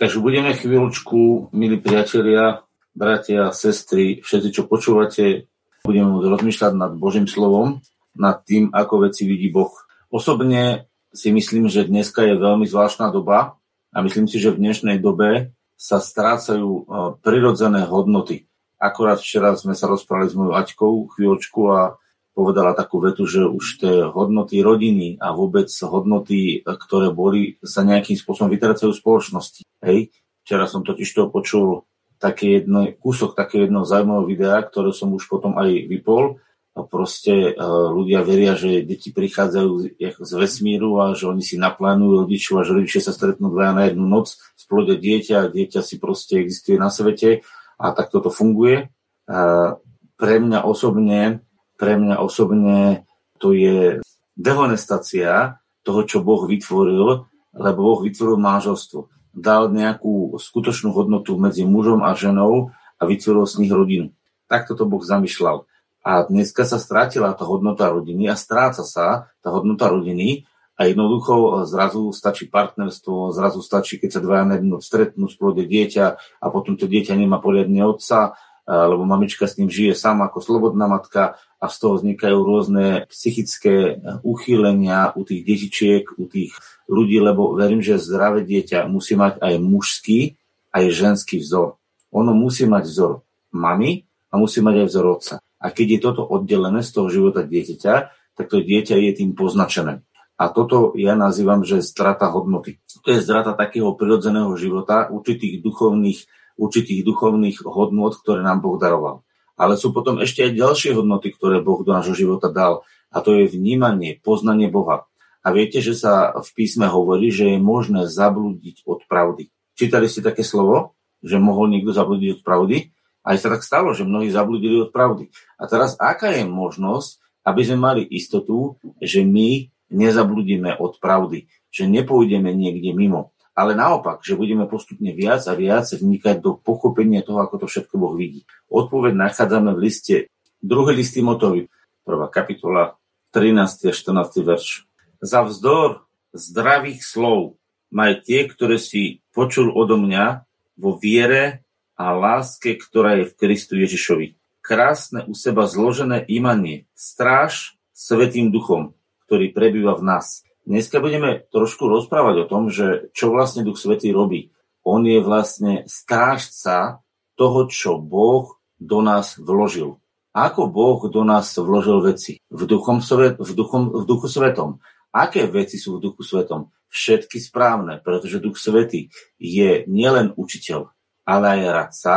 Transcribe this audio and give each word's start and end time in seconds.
Takže 0.00 0.16
budeme 0.16 0.56
chvíľočku, 0.56 1.52
milí 1.52 1.76
priatelia, 1.76 2.64
bratia, 2.96 3.52
sestry, 3.52 4.24
všetci, 4.24 4.48
čo 4.48 4.64
počúvate, 4.64 5.44
budeme 5.84 6.24
rozmýšľať 6.24 6.72
nad 6.72 6.96
Božím 6.96 7.28
slovom, 7.28 7.84
nad 8.16 8.40
tým, 8.40 8.72
ako 8.72 9.04
veci 9.04 9.28
vidí 9.28 9.52
Boh. 9.52 9.76
Osobne 10.08 10.88
si 11.12 11.28
myslím, 11.36 11.68
že 11.68 11.84
dneska 11.84 12.24
je 12.24 12.32
veľmi 12.32 12.64
zvláštna 12.64 13.12
doba 13.12 13.60
a 13.92 13.96
myslím 14.00 14.24
si, 14.24 14.40
že 14.40 14.56
v 14.56 14.64
dnešnej 14.64 15.04
dobe 15.04 15.52
sa 15.76 16.00
strácajú 16.00 16.64
e, 16.64 16.82
prirodzené 17.20 17.84
hodnoty. 17.84 18.48
Akorát 18.80 19.20
včera 19.20 19.52
sme 19.52 19.76
sa 19.76 19.84
rozprávali 19.84 20.32
s 20.32 20.36
mojou 20.38 20.56
Aťkou 20.56 21.12
chvíľočku 21.12 21.60
a 21.76 22.00
povedala 22.40 22.72
takú 22.72 23.04
vetu, 23.04 23.28
že 23.28 23.44
už 23.44 23.84
tie 23.84 24.08
hodnoty 24.08 24.64
rodiny 24.64 25.20
a 25.20 25.36
vôbec 25.36 25.68
hodnoty, 25.68 26.64
ktoré 26.64 27.12
boli, 27.12 27.60
sa 27.60 27.84
nejakým 27.84 28.16
spôsobom 28.16 28.48
vytracajú 28.48 28.96
v 28.96 29.00
spoločnosti. 29.04 29.62
Hej? 29.84 30.08
Včera 30.48 30.64
som 30.64 30.80
totiž 30.80 31.04
to 31.12 31.28
počul 31.28 31.84
také 32.16 32.64
jedno, 32.64 32.88
kúsok 32.96 33.36
také 33.36 33.68
jedno 33.68 33.84
zaujímavého 33.84 34.24
videa, 34.24 34.56
ktoré 34.64 34.96
som 34.96 35.12
už 35.12 35.28
potom 35.28 35.60
aj 35.60 35.68
vypol. 35.84 36.40
A 36.72 36.86
proste 36.86 37.52
uh, 37.52 37.90
ľudia 37.92 38.24
veria, 38.24 38.56
že 38.56 38.86
deti 38.86 39.12
prichádzajú 39.12 40.00
z 40.00 40.32
vesmíru 40.38 41.02
a 41.02 41.12
že 41.18 41.28
oni 41.28 41.44
si 41.44 41.60
naplánujú 41.60 42.24
rodičov 42.24 42.62
a 42.62 42.64
že 42.64 42.72
rodičia 42.72 43.02
sa 43.04 43.12
stretnú 43.12 43.52
dvaja 43.52 43.72
na 43.74 43.82
jednu 43.90 44.06
noc, 44.06 44.38
splodia 44.54 44.96
dieťa 44.96 45.36
a 45.44 45.50
dieťa 45.50 45.80
si 45.82 45.98
proste 46.00 46.40
existuje 46.40 46.78
na 46.78 46.88
svete 46.88 47.44
a 47.76 47.84
takto 47.92 48.22
to 48.22 48.30
funguje. 48.32 48.88
Uh, 49.28 49.82
pre 50.14 50.38
mňa 50.38 50.62
osobne 50.62 51.42
pre 51.80 51.96
mňa 51.96 52.20
osobne 52.20 53.08
to 53.40 53.56
je 53.56 54.04
dehonestácia 54.36 55.56
toho, 55.80 56.04
čo 56.04 56.20
Boh 56.20 56.44
vytvoril, 56.44 57.24
lebo 57.56 57.78
Boh 57.80 58.00
vytvoril 58.04 58.36
manželstvo. 58.36 59.08
Dal 59.32 59.72
nejakú 59.72 60.36
skutočnú 60.36 60.92
hodnotu 60.92 61.40
medzi 61.40 61.64
mužom 61.64 62.04
a 62.04 62.12
ženou 62.12 62.76
a 63.00 63.02
vytvoril 63.08 63.48
z 63.48 63.64
nich 63.64 63.72
rodinu. 63.72 64.12
Takto 64.44 64.76
to 64.76 64.84
Boh 64.84 65.00
zamýšľal. 65.00 65.64
A 66.04 66.28
dneska 66.28 66.68
sa 66.68 66.76
strátila 66.76 67.32
tá 67.32 67.48
hodnota 67.48 67.88
rodiny 67.88 68.28
a 68.28 68.36
stráca 68.36 68.84
sa 68.84 69.32
tá 69.40 69.48
hodnota 69.48 69.88
rodiny 69.88 70.44
a 70.80 70.88
jednoducho 70.88 71.64
zrazu 71.68 72.08
stačí 72.12 72.48
partnerstvo, 72.48 73.36
zrazu 73.36 73.60
stačí, 73.60 74.00
keď 74.00 74.16
sa 74.16 74.20
dvaja 74.24 74.44
stretnú, 74.80 75.28
splodia 75.28 75.68
dieťa 75.68 76.06
a 76.40 76.46
potom 76.48 76.76
to 76.76 76.88
dieťa 76.88 77.20
nemá 77.20 77.36
poriadne 77.36 77.84
otca, 77.84 78.32
lebo 78.70 79.02
mamička 79.02 79.50
s 79.50 79.58
ním 79.58 79.66
žije 79.66 79.98
sama 79.98 80.30
ako 80.30 80.38
slobodná 80.38 80.86
matka 80.86 81.34
a 81.58 81.66
z 81.66 81.76
toho 81.82 81.98
vznikajú 81.98 82.38
rôzne 82.38 83.10
psychické 83.10 83.98
uchýlenia 84.22 85.10
u 85.18 85.26
tých 85.26 85.42
detičiek, 85.42 86.04
u 86.14 86.30
tých 86.30 86.54
ľudí, 86.86 87.18
lebo 87.18 87.58
verím, 87.58 87.82
že 87.82 87.98
zdravé 87.98 88.46
dieťa 88.46 88.86
musí 88.86 89.18
mať 89.18 89.42
aj 89.42 89.54
mužský, 89.58 90.38
aj 90.70 90.84
ženský 90.94 91.42
vzor. 91.42 91.82
Ono 92.14 92.30
musí 92.30 92.70
mať 92.70 92.86
vzor 92.86 93.12
mamy 93.50 94.06
a 94.30 94.38
musí 94.38 94.62
mať 94.62 94.74
aj 94.82 94.86
vzor 94.86 95.06
otca. 95.18 95.34
A 95.60 95.66
keď 95.74 95.86
je 95.98 96.00
toto 96.00 96.22
oddelené 96.22 96.86
z 96.86 96.90
toho 96.94 97.10
života 97.10 97.42
dieťaťa, 97.42 97.94
tak 98.38 98.46
to 98.46 98.62
dieťa 98.62 98.96
je 98.96 99.10
tým 99.18 99.34
poznačené. 99.34 100.06
A 100.40 100.48
toto 100.48 100.96
ja 100.96 101.12
nazývam, 101.12 101.68
že 101.68 101.84
strata 101.84 102.32
hodnoty. 102.32 102.80
To 103.04 103.12
je 103.12 103.20
strata 103.20 103.52
takého 103.52 103.92
prirodzeného 103.92 104.56
života, 104.56 105.12
určitých 105.12 105.60
duchovných, 105.60 106.24
určitých 106.60 107.00
duchovných 107.08 107.64
hodnot, 107.64 108.20
ktoré 108.20 108.44
nám 108.44 108.60
Boh 108.60 108.76
daroval. 108.76 109.24
Ale 109.56 109.80
sú 109.80 109.96
potom 109.96 110.20
ešte 110.20 110.44
aj 110.44 110.60
ďalšie 110.60 110.90
hodnoty, 110.92 111.32
ktoré 111.32 111.64
Boh 111.64 111.80
do 111.80 111.96
nášho 111.96 112.12
života 112.12 112.52
dal. 112.52 112.84
A 113.08 113.24
to 113.24 113.32
je 113.40 113.48
vnímanie, 113.48 114.20
poznanie 114.20 114.68
Boha. 114.68 115.08
A 115.40 115.56
viete, 115.56 115.80
že 115.80 115.96
sa 115.96 116.36
v 116.36 116.50
písme 116.52 116.84
hovorí, 116.84 117.32
že 117.32 117.56
je 117.56 117.58
možné 117.60 118.04
zablúdiť 118.04 118.84
od 118.84 119.08
pravdy. 119.08 119.48
Čítali 119.72 120.04
ste 120.04 120.20
také 120.20 120.44
slovo, 120.44 121.00
že 121.24 121.40
mohol 121.40 121.72
niekto 121.72 121.96
zablúdiť 121.96 122.40
od 122.40 122.42
pravdy? 122.44 122.92
Aj 123.24 123.36
sa 123.40 123.48
tak 123.52 123.64
stalo, 123.64 123.96
že 123.96 124.04
mnohí 124.04 124.28
zablúdili 124.28 124.84
od 124.84 124.92
pravdy. 124.92 125.32
A 125.56 125.64
teraz 125.64 125.96
aká 125.96 126.32
je 126.36 126.44
možnosť, 126.44 127.20
aby 127.44 127.60
sme 127.64 127.78
mali 127.80 128.02
istotu, 128.04 128.76
že 129.00 129.24
my 129.24 129.68
nezabludíme 129.92 130.76
od 130.76 131.00
pravdy, 131.00 131.48
že 131.72 131.88
nepôjdeme 131.88 132.52
niekde 132.52 132.92
mimo 132.92 133.32
ale 133.60 133.76
naopak, 133.76 134.24
že 134.24 134.40
budeme 134.40 134.64
postupne 134.64 135.12
viac 135.12 135.44
a 135.44 135.52
viac 135.52 135.84
vnikať 135.92 136.40
do 136.40 136.56
pochopenia 136.56 137.20
toho, 137.20 137.44
ako 137.44 137.60
to 137.60 137.66
všetko 137.68 138.00
Boh 138.00 138.16
vidí. 138.16 138.48
Odpoveď 138.72 139.12
nachádzame 139.12 139.76
v 139.76 139.82
liste, 139.84 140.16
druhý 140.64 140.96
list 140.96 141.12
Timotovi, 141.12 141.68
prvá 142.08 142.32
kapitola, 142.32 142.96
13. 143.36 143.92
a 143.92 143.92
14. 143.92 144.40
verš. 144.40 144.88
Za 145.20 145.44
vzdor 145.44 146.08
zdravých 146.32 147.04
slov 147.04 147.60
maj 147.92 148.24
tie, 148.24 148.48
ktoré 148.48 148.80
si 148.80 149.20
počul 149.36 149.68
odo 149.76 150.00
mňa 150.00 150.48
vo 150.80 150.96
viere 150.96 151.60
a 152.00 152.16
láske, 152.16 152.80
ktorá 152.80 153.20
je 153.20 153.28
v 153.28 153.36
Kristu 153.36 153.76
Ježišovi. 153.76 154.40
Krásne 154.64 155.28
u 155.28 155.36
seba 155.36 155.68
zložené 155.68 156.24
imanie, 156.32 156.88
stráž 156.96 157.76
Svetým 157.92 158.48
duchom, 158.48 158.96
ktorý 159.28 159.52
prebýva 159.52 160.00
v 160.00 160.08
nás 160.08 160.40
Dneska 160.70 161.02
budeme 161.02 161.50
trošku 161.50 161.90
rozprávať 161.90 162.46
o 162.46 162.48
tom, 162.48 162.70
že 162.70 163.10
čo 163.10 163.34
vlastne 163.34 163.66
Duch 163.66 163.74
Svetý 163.74 164.14
robí. 164.14 164.54
On 164.86 165.02
je 165.02 165.18
vlastne 165.18 165.82
strážca 165.90 167.02
toho, 167.34 167.66
čo 167.66 167.98
Boh 167.98 168.54
do 168.78 169.02
nás 169.02 169.34
vložil. 169.34 169.98
Ako 170.30 170.70
Boh 170.70 171.02
do 171.10 171.26
nás 171.26 171.50
vložil 171.58 171.98
veci? 172.06 172.38
V, 172.54 172.70
duchom, 172.70 173.02
v, 173.02 173.50
duchom, 173.50 173.82
v 173.90 174.04
duchu 174.06 174.30
svetom. 174.30 174.78
Aké 175.10 175.50
veci 175.50 175.74
sú 175.74 175.98
v 175.98 176.06
duchu 176.06 176.22
svetom? 176.22 176.70
Všetky 176.86 177.42
správne, 177.42 177.98
pretože 177.98 178.38
duch 178.38 178.54
svetý 178.54 179.10
je 179.42 179.82
nielen 179.90 180.38
učiteľ, 180.38 180.94
ale 181.26 181.46
aj 181.50 181.60
radca 181.66 182.14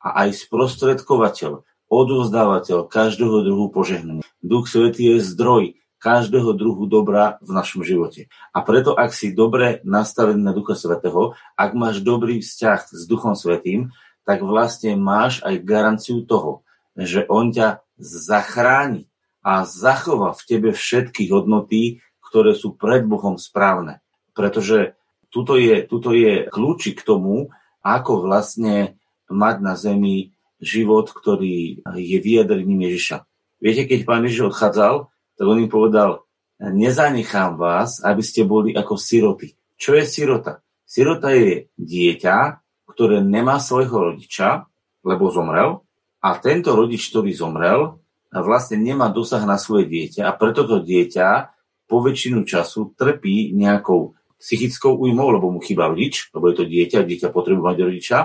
a 0.00 0.08
aj 0.24 0.48
sprostredkovateľ, 0.48 1.68
odovzdávateľ 1.92 2.88
každého 2.88 3.44
druhu 3.44 3.68
požehnania. 3.68 4.24
Duch 4.40 4.72
svetý 4.72 5.12
je 5.12 5.16
zdroj 5.20 5.76
každého 6.00 6.56
druhu 6.56 6.88
dobra 6.88 7.36
v 7.44 7.52
našom 7.52 7.84
živote. 7.84 8.32
A 8.56 8.64
preto, 8.64 8.96
ak 8.96 9.12
si 9.12 9.36
dobre 9.36 9.84
nastavený 9.84 10.40
na 10.40 10.56
Ducha 10.56 10.72
Svetého, 10.72 11.36
ak 11.54 11.76
máš 11.76 12.00
dobrý 12.00 12.40
vzťah 12.40 12.80
s 12.88 13.02
Duchom 13.04 13.36
Svetým, 13.36 13.92
tak 14.24 14.40
vlastne 14.40 14.96
máš 14.96 15.44
aj 15.44 15.60
garanciu 15.60 16.24
toho, 16.24 16.64
že 16.96 17.28
On 17.28 17.52
ťa 17.52 17.84
zachráni 18.00 19.12
a 19.44 19.68
zachová 19.68 20.32
v 20.32 20.42
tebe 20.48 20.70
všetky 20.72 21.28
hodnoty, 21.28 22.00
ktoré 22.24 22.56
sú 22.56 22.76
pred 22.76 23.04
Bohom 23.04 23.36
správne. 23.36 24.00
Pretože 24.32 24.96
tuto 25.28 25.60
je, 25.60 25.84
tuto 25.84 26.16
je 26.16 26.48
kľúčik 26.48 27.00
k 27.00 27.06
tomu, 27.06 27.52
ako 27.80 28.24
vlastne 28.24 28.96
mať 29.28 29.56
na 29.62 29.74
zemi 29.76 30.32
život, 30.60 31.08
ktorý 31.08 31.80
je 31.96 32.18
vyjadrením 32.20 32.88
Ježiša. 32.88 33.24
Viete, 33.60 33.88
keď 33.88 34.04
pán 34.04 34.24
Ježiš 34.24 34.52
odchádzal, 34.52 35.08
tak 35.40 35.48
on 35.48 35.56
im 35.56 35.72
povedal, 35.72 36.28
nezanechám 36.60 37.56
vás, 37.56 38.04
aby 38.04 38.20
ste 38.20 38.44
boli 38.44 38.76
ako 38.76 39.00
siroty. 39.00 39.56
Čo 39.80 39.96
je 39.96 40.04
sirota? 40.04 40.60
Sirota 40.84 41.32
je 41.32 41.72
dieťa, 41.80 42.60
ktoré 42.84 43.24
nemá 43.24 43.56
svojho 43.56 44.12
rodiča, 44.12 44.68
lebo 45.00 45.32
zomrel, 45.32 45.80
a 46.20 46.36
tento 46.36 46.76
rodič, 46.76 47.08
ktorý 47.08 47.32
zomrel, 47.32 47.96
vlastne 48.28 48.76
nemá 48.76 49.08
dosah 49.08 49.40
na 49.48 49.56
svoje 49.56 49.88
dieťa 49.88 50.28
a 50.28 50.36
preto 50.36 50.68
to 50.68 50.84
dieťa 50.84 51.48
po 51.88 52.04
väčšinu 52.04 52.44
času 52.44 52.92
trpí 52.92 53.56
nejakou 53.56 54.19
psychickou 54.40 54.96
újmou, 54.96 55.28
lebo 55.30 55.52
mu 55.52 55.60
chýba 55.60 55.92
rodič, 55.92 56.32
lebo 56.32 56.48
je 56.48 56.54
to 56.56 56.64
dieťa, 56.64 57.04
dieťa 57.04 57.28
potrebuje 57.28 57.60
mať 57.60 57.78
rodiča, 57.84 58.18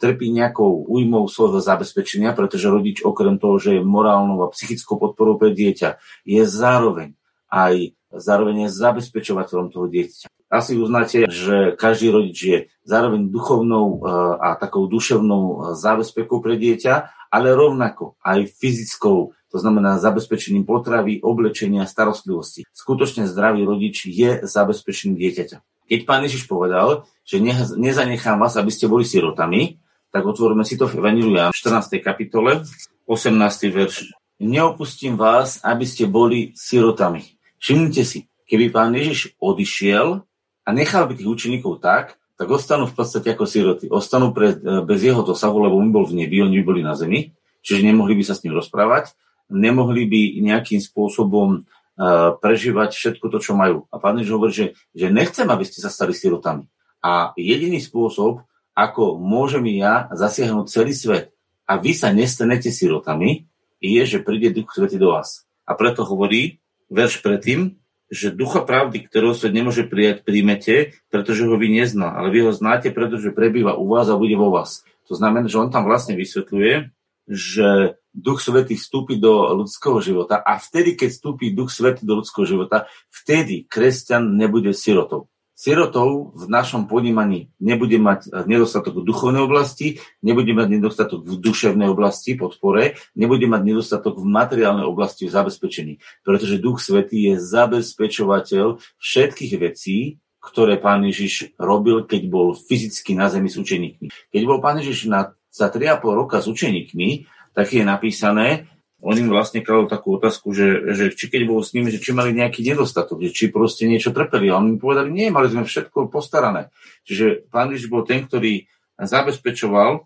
trpí 0.00 0.32
nejakou 0.32 0.88
újmou 0.88 1.28
svojho 1.28 1.60
zabezpečenia, 1.60 2.32
pretože 2.32 2.72
rodič 2.72 3.04
okrem 3.04 3.36
toho, 3.36 3.60
že 3.60 3.76
je 3.78 3.82
morálnou 3.84 4.40
a 4.42 4.52
psychickou 4.56 4.96
podporou 4.96 5.36
pre 5.36 5.52
dieťa, 5.52 6.00
je 6.24 6.42
zároveň 6.48 7.12
aj 7.52 7.96
zároveň 8.12 8.68
je 8.68 8.70
zabezpečovateľom 8.72 9.68
toho 9.68 9.86
dieťa. 9.88 10.32
Asi 10.48 10.80
uznáte, 10.80 11.28
že 11.28 11.76
každý 11.76 12.08
rodič 12.08 12.38
je 12.40 12.58
zároveň 12.88 13.28
duchovnou 13.28 13.84
e, 13.84 14.08
a 14.40 14.56
takou 14.56 14.88
duševnou 14.88 15.42
e, 15.44 15.54
zábezpekou 15.76 16.40
pre 16.40 16.56
dieťa, 16.56 17.28
ale 17.28 17.52
rovnako 17.52 18.16
aj 18.24 18.48
fyzickou, 18.56 19.36
to 19.48 19.56
znamená 19.56 19.96
zabezpečením 19.96 20.68
potravy, 20.68 21.24
oblečenia, 21.24 21.88
starostlivosti. 21.88 22.68
Skutočne 22.70 23.24
zdravý 23.24 23.64
rodič 23.64 24.04
je 24.04 24.44
zabezpečením 24.44 25.16
dieťaťa. 25.16 25.88
Keď 25.88 26.00
pán 26.04 26.20
Ježiš 26.28 26.44
povedal, 26.44 27.08
že 27.24 27.40
nezanechám 27.80 28.36
vás, 28.36 28.60
aby 28.60 28.68
ste 28.68 28.92
boli 28.92 29.08
sirotami, 29.08 29.80
tak 30.12 30.24
otvoríme 30.24 30.64
si 30.64 30.76
to 30.76 30.84
v 30.88 31.00
Evangeliu 31.00 31.48
v 31.48 31.56
14. 31.56 32.00
kapitole, 32.00 32.64
18. 33.08 33.32
verš. 33.72 34.12
Neopustím 34.38 35.16
vás, 35.16 35.64
aby 35.64 35.88
ste 35.88 36.04
boli 36.04 36.52
sirotami. 36.52 37.24
Všimnite 37.58 38.04
si, 38.04 38.28
keby 38.46 38.68
pán 38.68 38.92
Ježiš 38.92 39.34
odišiel 39.40 40.22
a 40.64 40.68
nechal 40.70 41.08
by 41.08 41.16
tých 41.16 41.28
učeníkov 41.28 41.80
tak, 41.80 42.20
tak 42.38 42.46
ostanú 42.52 42.86
v 42.86 42.94
podstate 42.94 43.34
ako 43.34 43.44
siroty. 43.50 43.90
Ostanú 43.90 44.30
pre, 44.30 44.54
bez 44.86 45.00
jeho 45.02 45.26
dosahu, 45.26 45.58
lebo 45.66 45.80
on 45.80 45.90
bol 45.90 46.06
v 46.06 46.22
nebi, 46.22 46.38
oni 46.38 46.62
by 46.62 46.64
boli 46.64 46.80
na 46.86 46.94
zemi, 46.94 47.34
čiže 47.66 47.82
nemohli 47.82 48.14
by 48.14 48.24
sa 48.28 48.38
s 48.38 48.46
ním 48.46 48.54
rozprávať, 48.54 49.16
nemohli 49.48 50.04
by 50.08 50.22
nejakým 50.44 50.80
spôsobom 50.80 51.64
uh, 51.64 52.36
prežívať 52.38 52.94
všetko 52.94 53.26
to, 53.32 53.38
čo 53.40 53.52
majú. 53.56 53.88
A 53.92 54.00
pán 54.00 54.20
Ježiš 54.20 54.32
hovorí, 54.32 54.52
že, 54.52 54.66
že 54.92 55.08
nechcem, 55.12 55.48
aby 55.48 55.64
ste 55.64 55.82
sa 55.82 55.90
stali 55.92 56.12
sirotami. 56.16 56.68
A 57.04 57.32
jediný 57.34 57.80
spôsob, 57.80 58.44
ako 58.78 59.18
môžem 59.18 59.66
ja 59.74 60.06
zasiahnuť 60.14 60.66
celý 60.70 60.94
svet 60.94 61.34
a 61.66 61.76
vy 61.76 61.92
sa 61.92 62.14
nestanete 62.14 62.70
sirotami, 62.70 63.50
je, 63.82 64.02
že 64.06 64.22
príde 64.22 64.54
Duch 64.54 64.70
Svety 64.70 64.98
do 64.98 65.14
vás. 65.14 65.46
A 65.66 65.74
preto 65.74 66.06
hovorí 66.06 66.62
verš 66.88 67.20
predtým, 67.20 67.78
že 68.08 68.32
ducha 68.32 68.64
pravdy, 68.64 69.04
ktorého 69.04 69.36
svet 69.36 69.52
nemôže 69.52 69.84
prijať, 69.84 70.24
príjmete, 70.24 70.96
pretože 71.12 71.44
ho 71.44 71.54
vy 71.60 71.68
nezná, 71.68 72.16
ale 72.16 72.32
vy 72.32 72.48
ho 72.48 72.52
znáte, 72.56 72.88
pretože 72.88 73.36
prebýva 73.36 73.76
u 73.76 73.84
vás 73.84 74.08
a 74.08 74.16
bude 74.16 74.32
vo 74.32 74.48
vás. 74.48 74.80
To 75.12 75.14
znamená, 75.14 75.44
že 75.44 75.60
on 75.60 75.68
tam 75.68 75.84
vlastne 75.84 76.16
vysvetľuje, 76.16 76.88
že 77.28 78.00
Duch 78.16 78.40
Svetý 78.40 78.74
vstúpi 78.74 79.20
do 79.20 79.52
ľudského 79.54 80.00
života 80.00 80.40
a 80.40 80.56
vtedy, 80.58 80.96
keď 80.96 81.08
vstúpi 81.12 81.52
Duch 81.54 81.70
Svetý 81.70 82.08
do 82.08 82.18
ľudského 82.18 82.48
života, 82.48 82.88
vtedy 83.12 83.68
kresťan 83.68 84.34
nebude 84.34 84.72
sirotou. 84.74 85.28
Sirotou 85.58 86.30
v 86.38 86.46
našom 86.46 86.86
ponímaní 86.86 87.50
nebude 87.58 87.98
mať 87.98 88.30
nedostatok 88.46 89.02
v 89.02 89.10
duchovnej 89.10 89.42
oblasti, 89.42 89.98
nebude 90.22 90.54
mať 90.54 90.68
nedostatok 90.70 91.26
v 91.26 91.34
duševnej 91.34 91.90
oblasti, 91.90 92.38
podpore, 92.38 92.94
nebude 93.18 93.42
mať 93.50 93.62
nedostatok 93.66 94.22
v 94.22 94.26
materiálnej 94.30 94.86
oblasti 94.86 95.26
v 95.26 95.34
zabezpečení, 95.34 95.94
pretože 96.22 96.62
Duch 96.62 96.78
Svetý 96.78 97.34
je 97.34 97.42
zabezpečovateľ 97.42 98.78
všetkých 99.02 99.52
vecí, 99.58 100.22
ktoré 100.38 100.78
pán 100.78 101.02
Ježiš 101.02 101.58
robil, 101.58 102.06
keď 102.06 102.30
bol 102.30 102.54
fyzicky 102.54 103.18
na 103.18 103.26
zemi 103.26 103.50
s 103.50 103.58
učeníkmi. 103.58 104.30
Keď 104.30 104.42
bol 104.46 104.62
pán 104.62 104.78
Ježiš 104.78 105.10
na, 105.10 105.34
za 105.58 105.68
3,5 105.74 106.14
roka 106.14 106.38
s 106.38 106.46
učeníkmi, 106.46 107.26
tak 107.52 107.74
je 107.74 107.82
napísané, 107.82 108.70
on 108.98 109.14
im 109.14 109.30
vlastne 109.30 109.62
kladol 109.62 109.86
takú 109.86 110.18
otázku, 110.18 110.50
že, 110.50 110.94
že 110.94 111.04
či 111.14 111.30
keď 111.30 111.42
bol 111.46 111.62
s 111.62 111.70
nimi, 111.70 111.94
že 111.94 112.02
či 112.02 112.10
mali 112.10 112.34
nejaký 112.34 112.66
nedostatok, 112.66 113.22
že 113.22 113.30
či 113.30 113.44
proste 113.54 113.86
niečo 113.86 114.10
trpeli. 114.10 114.50
A 114.50 114.58
oni 114.58 114.74
mi 114.74 114.78
povedali, 114.78 115.14
nie, 115.14 115.30
mali 115.30 115.46
sme 115.46 115.62
všetko 115.62 116.10
postarané. 116.10 116.74
Čiže 117.06 117.46
pán 117.46 117.70
Ježiš 117.70 117.90
bol 117.94 118.02
ten, 118.02 118.26
ktorý 118.26 118.66
zabezpečoval, 118.98 120.02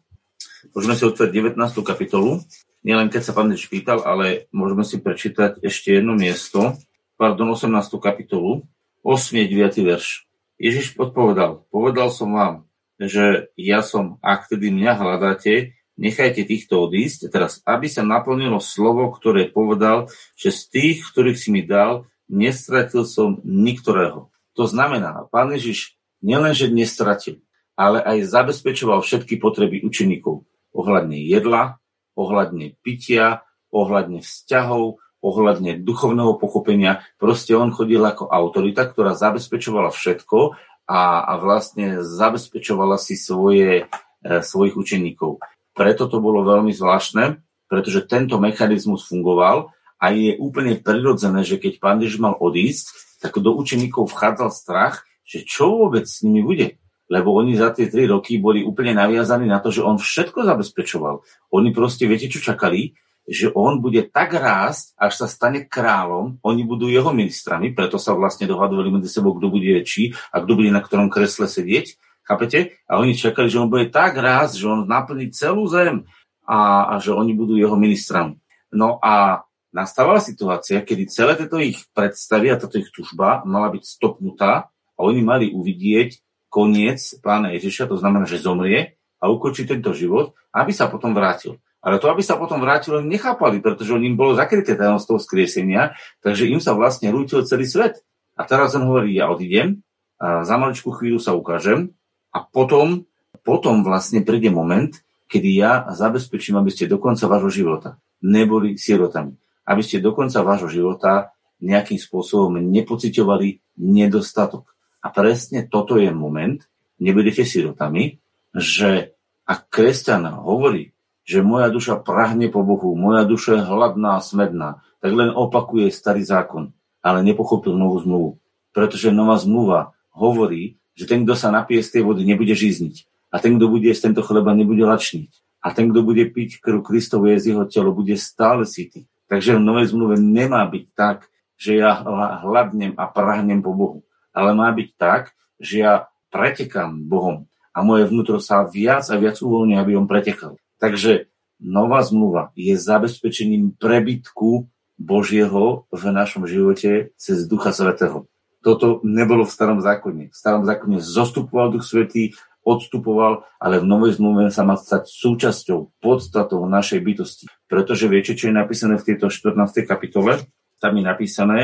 môžeme 0.77 0.95
si 0.97 1.09
otvoriť 1.09 1.33
19. 1.33 1.57
kapitolu, 1.81 2.45
nielen 2.85 3.09
keď 3.09 3.23
sa 3.25 3.33
pán 3.33 3.49
Ježiš 3.49 3.73
pýtal, 3.73 4.05
ale 4.05 4.53
môžeme 4.53 4.85
si 4.85 5.01
prečítať 5.01 5.65
ešte 5.65 5.97
jedno 5.97 6.13
miesto, 6.13 6.77
pardon, 7.17 7.49
18. 7.57 7.73
kapitolu, 7.97 8.69
8. 9.01 9.49
9. 9.49 9.89
verš. 9.89 10.29
Ježiš 10.61 11.01
odpovedal, 11.01 11.65
povedal 11.73 12.13
som 12.13 12.37
vám, 12.37 12.69
že 13.01 13.55
ja 13.57 13.81
som, 13.81 14.21
ak 14.21 14.51
tedy 14.53 14.73
mňa 14.75 14.93
hľadáte, 14.99 15.77
nechajte 16.01 16.45
týchto 16.45 16.89
odísť. 16.89 17.29
Teraz, 17.31 17.61
aby 17.65 17.87
sa 17.89 18.03
naplnilo 18.03 18.59
slovo, 18.59 19.13
ktoré 19.13 19.49
povedal, 19.49 20.11
že 20.35 20.53
z 20.53 20.61
tých, 20.73 20.99
ktorých 21.13 21.39
si 21.39 21.49
mi 21.53 21.63
dal, 21.63 22.09
nestratil 22.33 23.05
som 23.05 23.41
niktorého. 23.45 24.33
To 24.57 24.65
znamená, 24.69 25.29
pán 25.33 25.53
Ježiš 25.53 25.97
nielenže 26.21 26.69
nestratil, 26.69 27.41
ale 27.77 28.01
aj 28.05 28.29
zabezpečoval 28.29 29.01
všetky 29.01 29.41
potreby 29.41 29.81
učeníkov 29.85 30.45
ohľadne 30.73 31.21
jedla, 31.21 31.81
ohľadne 32.17 32.77
pitia, 32.81 33.45
ohľadne 33.73 34.21
vzťahov, 34.21 35.01
ohľadne 35.23 35.81
duchovného 35.81 36.37
pochopenia. 36.37 37.07
Proste 37.17 37.55
on 37.55 37.71
chodil 37.71 38.03
ako 38.03 38.29
autorita, 38.29 38.91
ktorá 38.91 39.15
zabezpečovala 39.15 39.95
všetko 39.95 40.59
a, 40.93 41.25
a 41.25 41.33
vlastne 41.41 42.05
zabezpečovala 42.05 43.01
si 43.01 43.17
svoje, 43.17 43.89
e, 44.21 44.35
svojich 44.45 44.77
učeníkov. 44.77 45.41
Preto 45.73 46.05
to 46.05 46.21
bolo 46.21 46.45
veľmi 46.45 46.69
zvláštne, 46.69 47.41
pretože 47.65 48.05
tento 48.05 48.37
mechanizmus 48.37 49.09
fungoval 49.09 49.73
a 49.97 50.13
je 50.13 50.37
úplne 50.37 50.77
prirodzené, 50.77 51.49
že 51.49 51.57
keď 51.57 51.81
pán 51.81 51.97
Ježiš 52.05 52.21
mal 52.21 52.37
odísť, 52.37 53.17
tak 53.25 53.41
do 53.41 53.57
učeníkov 53.57 54.13
vchádzal 54.13 54.53
strach, 54.53 55.09
že 55.25 55.49
čo 55.49 55.81
vôbec 55.81 56.05
s 56.05 56.21
nimi 56.21 56.45
bude. 56.45 56.77
Lebo 57.09 57.33
oni 57.33 57.57
za 57.57 57.73
tie 57.73 57.89
tri 57.89 58.05
roky 58.05 58.37
boli 58.37 58.61
úplne 58.61 58.93
naviazaní 58.93 59.49
na 59.49 59.65
to, 59.65 59.73
že 59.73 59.81
on 59.81 59.97
všetko 59.97 60.45
zabezpečoval. 60.45 61.25
Oni 61.57 61.73
proste, 61.73 62.05
viete, 62.05 62.29
čo 62.29 62.45
čakali? 62.45 62.93
Že 63.29 63.55
on 63.55 63.79
bude 63.79 64.03
tak 64.11 64.35
rásť, 64.35 64.99
až 64.99 65.13
sa 65.25 65.27
stane 65.31 65.67
kráľom, 65.67 66.43
oni 66.43 66.63
budú 66.67 66.91
jeho 66.91 67.15
ministrami, 67.15 67.71
preto 67.71 68.01
sa 68.01 68.19
vlastne 68.19 68.51
dohadovali 68.51 68.99
medzi 68.99 69.09
sebou, 69.11 69.39
kto 69.39 69.47
bude 69.47 69.79
väčší 69.79 70.17
a 70.35 70.43
kto 70.43 70.53
bude 70.59 70.71
na 70.75 70.83
ktorom 70.83 71.07
kresle 71.07 71.47
sedieť 71.47 71.99
Chápete? 72.23 72.79
A 72.87 73.03
oni 73.03 73.19
čakali, 73.19 73.51
že 73.51 73.59
on 73.59 73.71
bude 73.71 73.91
tak 73.91 74.15
raz, 74.15 74.55
že 74.55 74.71
on 74.71 74.87
naplní 74.87 75.35
celú 75.35 75.67
zem 75.67 76.07
a, 76.47 76.95
a 76.95 77.03
že 77.03 77.11
oni 77.11 77.35
budú 77.35 77.59
jeho 77.59 77.75
ministrami. 77.75 78.39
No 78.71 79.03
a 79.03 79.43
nastávala 79.75 80.23
situácia, 80.23 80.87
kedy 80.87 81.11
celé 81.11 81.35
tieto 81.35 81.59
ich 81.59 81.83
predstavy 81.91 82.55
a 82.55 82.61
táto 82.61 82.79
ich 82.79 82.95
tužba 82.95 83.43
mala 83.43 83.75
byť 83.75 83.83
stopnutá 83.83 84.71
a 84.71 85.01
oni 85.03 85.21
mali 85.21 85.47
uvidieť 85.51 86.23
koniec 86.47 87.19
pána 87.25 87.51
Ježiša, 87.59 87.91
to 87.91 87.99
znamená, 87.99 88.29
že 88.29 88.39
zomrie 88.39 89.01
a 89.19 89.27
ukončí 89.27 89.67
tento 89.67 89.91
život, 89.91 90.37
aby 90.55 90.71
sa 90.71 90.87
potom 90.87 91.17
vrátil. 91.17 91.59
Ale 91.83 91.99
to, 91.99 92.07
aby 92.07 92.23
sa 92.23 92.39
potom 92.39 92.63
vrátil, 92.63 93.03
nechápali, 93.03 93.59
pretože 93.59 93.91
im 93.91 94.15
bolo 94.15 94.39
zakryté 94.39 94.79
tajomstvo 94.79 95.19
skriesenia, 95.19 95.99
takže 96.23 96.47
im 96.47 96.63
sa 96.63 96.79
vlastne 96.79 97.11
rútil 97.11 97.43
celý 97.43 97.67
svet. 97.67 98.07
A 98.39 98.47
teraz 98.47 98.79
on 98.79 98.87
hovorí, 98.87 99.19
ja 99.19 99.29
odídem, 99.29 99.83
a 100.23 100.47
za 100.47 100.55
maličku 100.55 100.95
chvíľu 100.95 101.19
sa 101.19 101.35
ukážem 101.35 101.91
a 102.31 102.47
potom, 102.47 103.03
potom 103.43 103.83
vlastne 103.83 104.23
príde 104.23 104.55
moment, 104.55 104.95
kedy 105.27 105.59
ja 105.59 105.83
zabezpečím, 105.91 106.55
aby 106.63 106.71
ste 106.71 106.87
do 106.87 107.03
konca 107.03 107.27
vášho 107.27 107.51
života 107.51 107.99
neboli 108.23 108.79
sirotami. 108.79 109.35
Aby 109.67 109.83
ste 109.83 109.99
do 109.99 110.15
konca 110.15 110.47
vášho 110.47 110.71
života 110.71 111.35
nejakým 111.59 111.99
spôsobom 111.99 112.63
nepociťovali 112.63 113.79
nedostatok. 113.83 114.71
A 115.03 115.11
presne 115.11 115.67
toto 115.67 115.99
je 115.99 116.15
moment, 116.15 116.63
nebudete 117.03 117.43
sirotami, 117.43 118.23
že 118.55 119.19
ak 119.43 119.67
kresťan 119.67 120.31
hovorí, 120.39 120.92
že 121.23 121.43
moja 121.43 121.71
duša 121.71 122.03
prahne 122.03 122.51
po 122.51 122.67
Bohu, 122.67 122.99
moja 122.99 123.23
duša 123.23 123.63
je 123.63 123.67
hladná 123.67 124.19
a 124.19 124.25
smedná, 124.25 124.83
tak 124.99 125.15
len 125.15 125.31
opakuje 125.31 125.91
starý 125.91 126.27
zákon, 126.27 126.75
ale 127.03 127.23
nepochopil 127.23 127.75
novú 127.75 128.03
zmluvu. 128.03 128.31
Pretože 128.75 129.15
nová 129.15 129.39
zmluva 129.39 129.95
hovorí, 130.15 130.79
že 130.99 131.09
ten, 131.09 131.25
kto 131.25 131.35
sa 131.39 131.49
napije 131.55 131.81
z 131.83 131.99
tej 131.99 132.03
vody, 132.05 132.23
nebude 132.27 132.53
žízniť. 132.53 133.09
A 133.33 133.41
ten, 133.41 133.57
kto 133.57 133.69
bude 133.71 133.89
jesť 133.89 134.13
tento 134.13 134.23
chleba, 134.27 134.53
nebude 134.53 134.85
lačniť. 134.85 135.31
A 135.63 135.73
ten, 135.73 135.89
kto 135.89 136.05
bude 136.05 136.27
piť 136.29 136.61
krv 136.61 136.85
Kristovu 136.85 137.33
z 137.33 137.55
jeho 137.55 137.65
telo, 137.65 137.95
bude 137.95 138.19
stále 138.19 138.67
sytý. 138.69 139.09
Takže 139.31 139.57
v 139.57 139.65
Novej 139.65 139.95
zmluve 139.95 140.21
nemá 140.21 140.67
byť 140.69 140.85
tak, 140.93 141.33
že 141.57 141.79
ja 141.81 142.03
hladnem 142.45 142.99
a 142.99 143.09
prahnem 143.09 143.63
po 143.65 143.73
Bohu. 143.73 143.99
Ale 144.35 144.53
má 144.53 144.69
byť 144.75 144.89
tak, 144.99 145.33
že 145.57 145.87
ja 145.87 145.93
pretekám 146.35 147.07
Bohom 147.07 147.47
a 147.73 147.79
moje 147.81 148.09
vnútro 148.09 148.37
sa 148.43 148.67
viac 148.69 149.07
a 149.09 149.17
viac 149.17 149.41
uvoľňuje, 149.41 149.79
aby 149.79 149.93
on 149.97 150.11
pretekal. 150.11 150.59
Takže 150.83 151.31
nová 151.63 152.03
zmluva 152.03 152.51
je 152.59 152.75
zabezpečením 152.75 153.79
prebytku 153.79 154.67
Božieho 154.99 155.87
v 155.95 156.03
našom 156.11 156.43
živote 156.51 157.15
cez 157.15 157.47
Ducha 157.47 157.71
Svetého. 157.71 158.27
Toto 158.67 158.99
nebolo 159.07 159.47
v 159.47 159.55
starom 159.55 159.79
zákone. 159.79 160.35
V 160.35 160.37
starom 160.37 160.67
zákone 160.67 160.99
zostupoval 160.99 161.71
Duch 161.71 161.87
Svetý, 161.87 162.35
odstupoval, 162.67 163.47
ale 163.63 163.79
v 163.79 163.87
Novej 163.87 164.19
zmluve 164.19 164.51
sa 164.51 164.67
má 164.67 164.75
stať 164.75 165.07
súčasťou, 165.07 166.03
podstatou 166.03 166.63
našej 166.67 166.99
bytosti. 166.99 167.47
Pretože 167.71 168.11
viete, 168.11 168.35
čo 168.35 168.51
je 168.51 168.55
napísané 168.55 168.99
v 168.99 169.15
tejto 169.15 169.31
14. 169.31 169.87
kapitole? 169.87 170.43
Tam 170.83 170.99
je 170.99 171.03
napísané, 171.07 171.61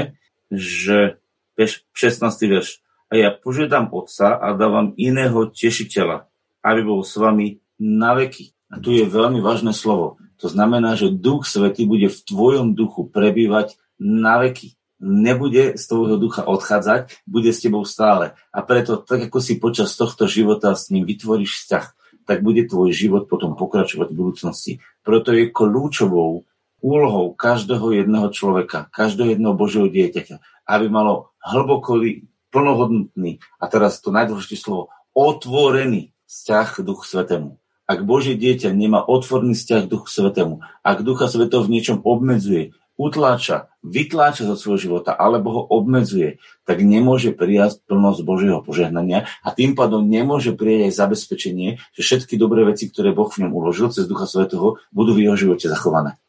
že 0.51 1.19
16. 1.59 2.23
verš. 2.47 2.83
A 3.11 3.19
ja 3.19 3.35
požiadam 3.35 3.91
Otca 3.91 4.39
a 4.39 4.55
dávam 4.55 4.95
iného 4.95 5.51
tešiteľa, 5.51 6.31
aby 6.63 6.81
bol 6.87 7.03
s 7.03 7.19
vami 7.19 7.59
na 7.79 8.15
veky. 8.15 8.58
A 8.69 8.81
tu 8.81 8.93
je 8.93 9.09
veľmi 9.09 9.41
vážne 9.41 9.73
slovo. 9.73 10.21
To 10.39 10.47
znamená, 10.47 10.95
že 10.95 11.11
Duch 11.11 11.49
Svetý 11.49 11.89
bude 11.89 12.13
v 12.13 12.19
tvojom 12.23 12.77
duchu 12.77 13.09
prebývať 13.09 13.81
na 13.99 14.39
veky 14.39 14.79
nebude 15.01 15.79
z 15.79 15.83
tvojho 15.87 16.19
ducha 16.19 16.43
odchádzať, 16.45 17.23
bude 17.27 17.51
s 17.55 17.63
tebou 17.63 17.87
stále. 17.87 18.35
A 18.51 18.59
preto, 18.67 18.99
tak 18.99 19.31
ako 19.31 19.39
si 19.39 19.63
počas 19.63 19.95
tohto 19.95 20.27
života 20.27 20.75
s 20.75 20.91
ním 20.91 21.07
vytvoríš 21.07 21.65
vzťah, 21.65 21.87
tak 22.27 22.45
bude 22.45 22.67
tvoj 22.69 22.93
život 22.93 23.31
potom 23.31 23.57
pokračovať 23.57 24.13
v 24.13 24.19
budúcnosti. 24.19 24.73
Preto 25.07 25.33
je 25.33 25.49
kľúčovou 25.49 26.45
úlohou 26.79 27.27
každého 27.35 28.05
jedného 28.05 28.29
človeka, 28.31 28.91
každého 28.93 29.39
jedného 29.39 29.55
Božieho 29.57 29.89
dieťaťa, 29.89 30.69
aby 30.69 30.87
malo 30.93 31.33
hlbokový, 31.43 32.29
plnohodnotný, 32.49 33.41
a 33.61 33.65
teraz 33.69 34.01
to 34.01 34.13
najdôležitejšie 34.13 34.63
slovo, 34.63 34.93
otvorený 35.17 36.13
vzťah 36.29 36.81
k 36.81 36.85
Duchu 36.85 37.05
Svetému. 37.05 37.61
Ak 37.89 38.05
Božie 38.05 38.37
dieťa 38.37 38.77
nemá 38.77 39.01
otvorný 39.01 39.57
vzťah 39.57 39.89
k 39.89 39.91
Duchu 39.91 40.13
Svetému, 40.13 40.61
ak 40.85 41.01
Ducha 41.01 41.25
Svetého 41.25 41.65
v 41.65 41.73
niečom 41.73 42.05
obmedzuje, 42.05 42.77
utláča, 43.01 43.73
vytláča 43.81 44.45
zo 44.45 44.61
svojho 44.61 44.77
života 44.77 45.17
alebo 45.17 45.49
ho 45.57 45.63
obmedzuje, 45.65 46.37
tak 46.69 46.85
nemôže 46.85 47.33
prijať 47.33 47.81
plnosť 47.89 48.21
Božieho 48.29 48.61
požehnania 48.61 49.25
a 49.41 49.49
tým 49.57 49.73
pádom 49.73 50.05
nemôže 50.05 50.53
prijať 50.53 50.93
aj 50.93 51.01
zabezpečenie, 51.01 51.69
že 51.97 52.01
všetky 52.05 52.37
dobré 52.37 52.69
veci, 52.69 52.93
ktoré 52.93 53.17
Boh 53.17 53.33
v 53.33 53.49
ňom 53.49 53.57
uložil 53.57 53.89
cez 53.89 54.05
Ducha 54.05 54.29
Svetého, 54.29 54.77
budú 54.93 55.17
v 55.17 55.25
jeho 55.25 55.41
živote 55.41 55.65
zachované. 55.65 56.21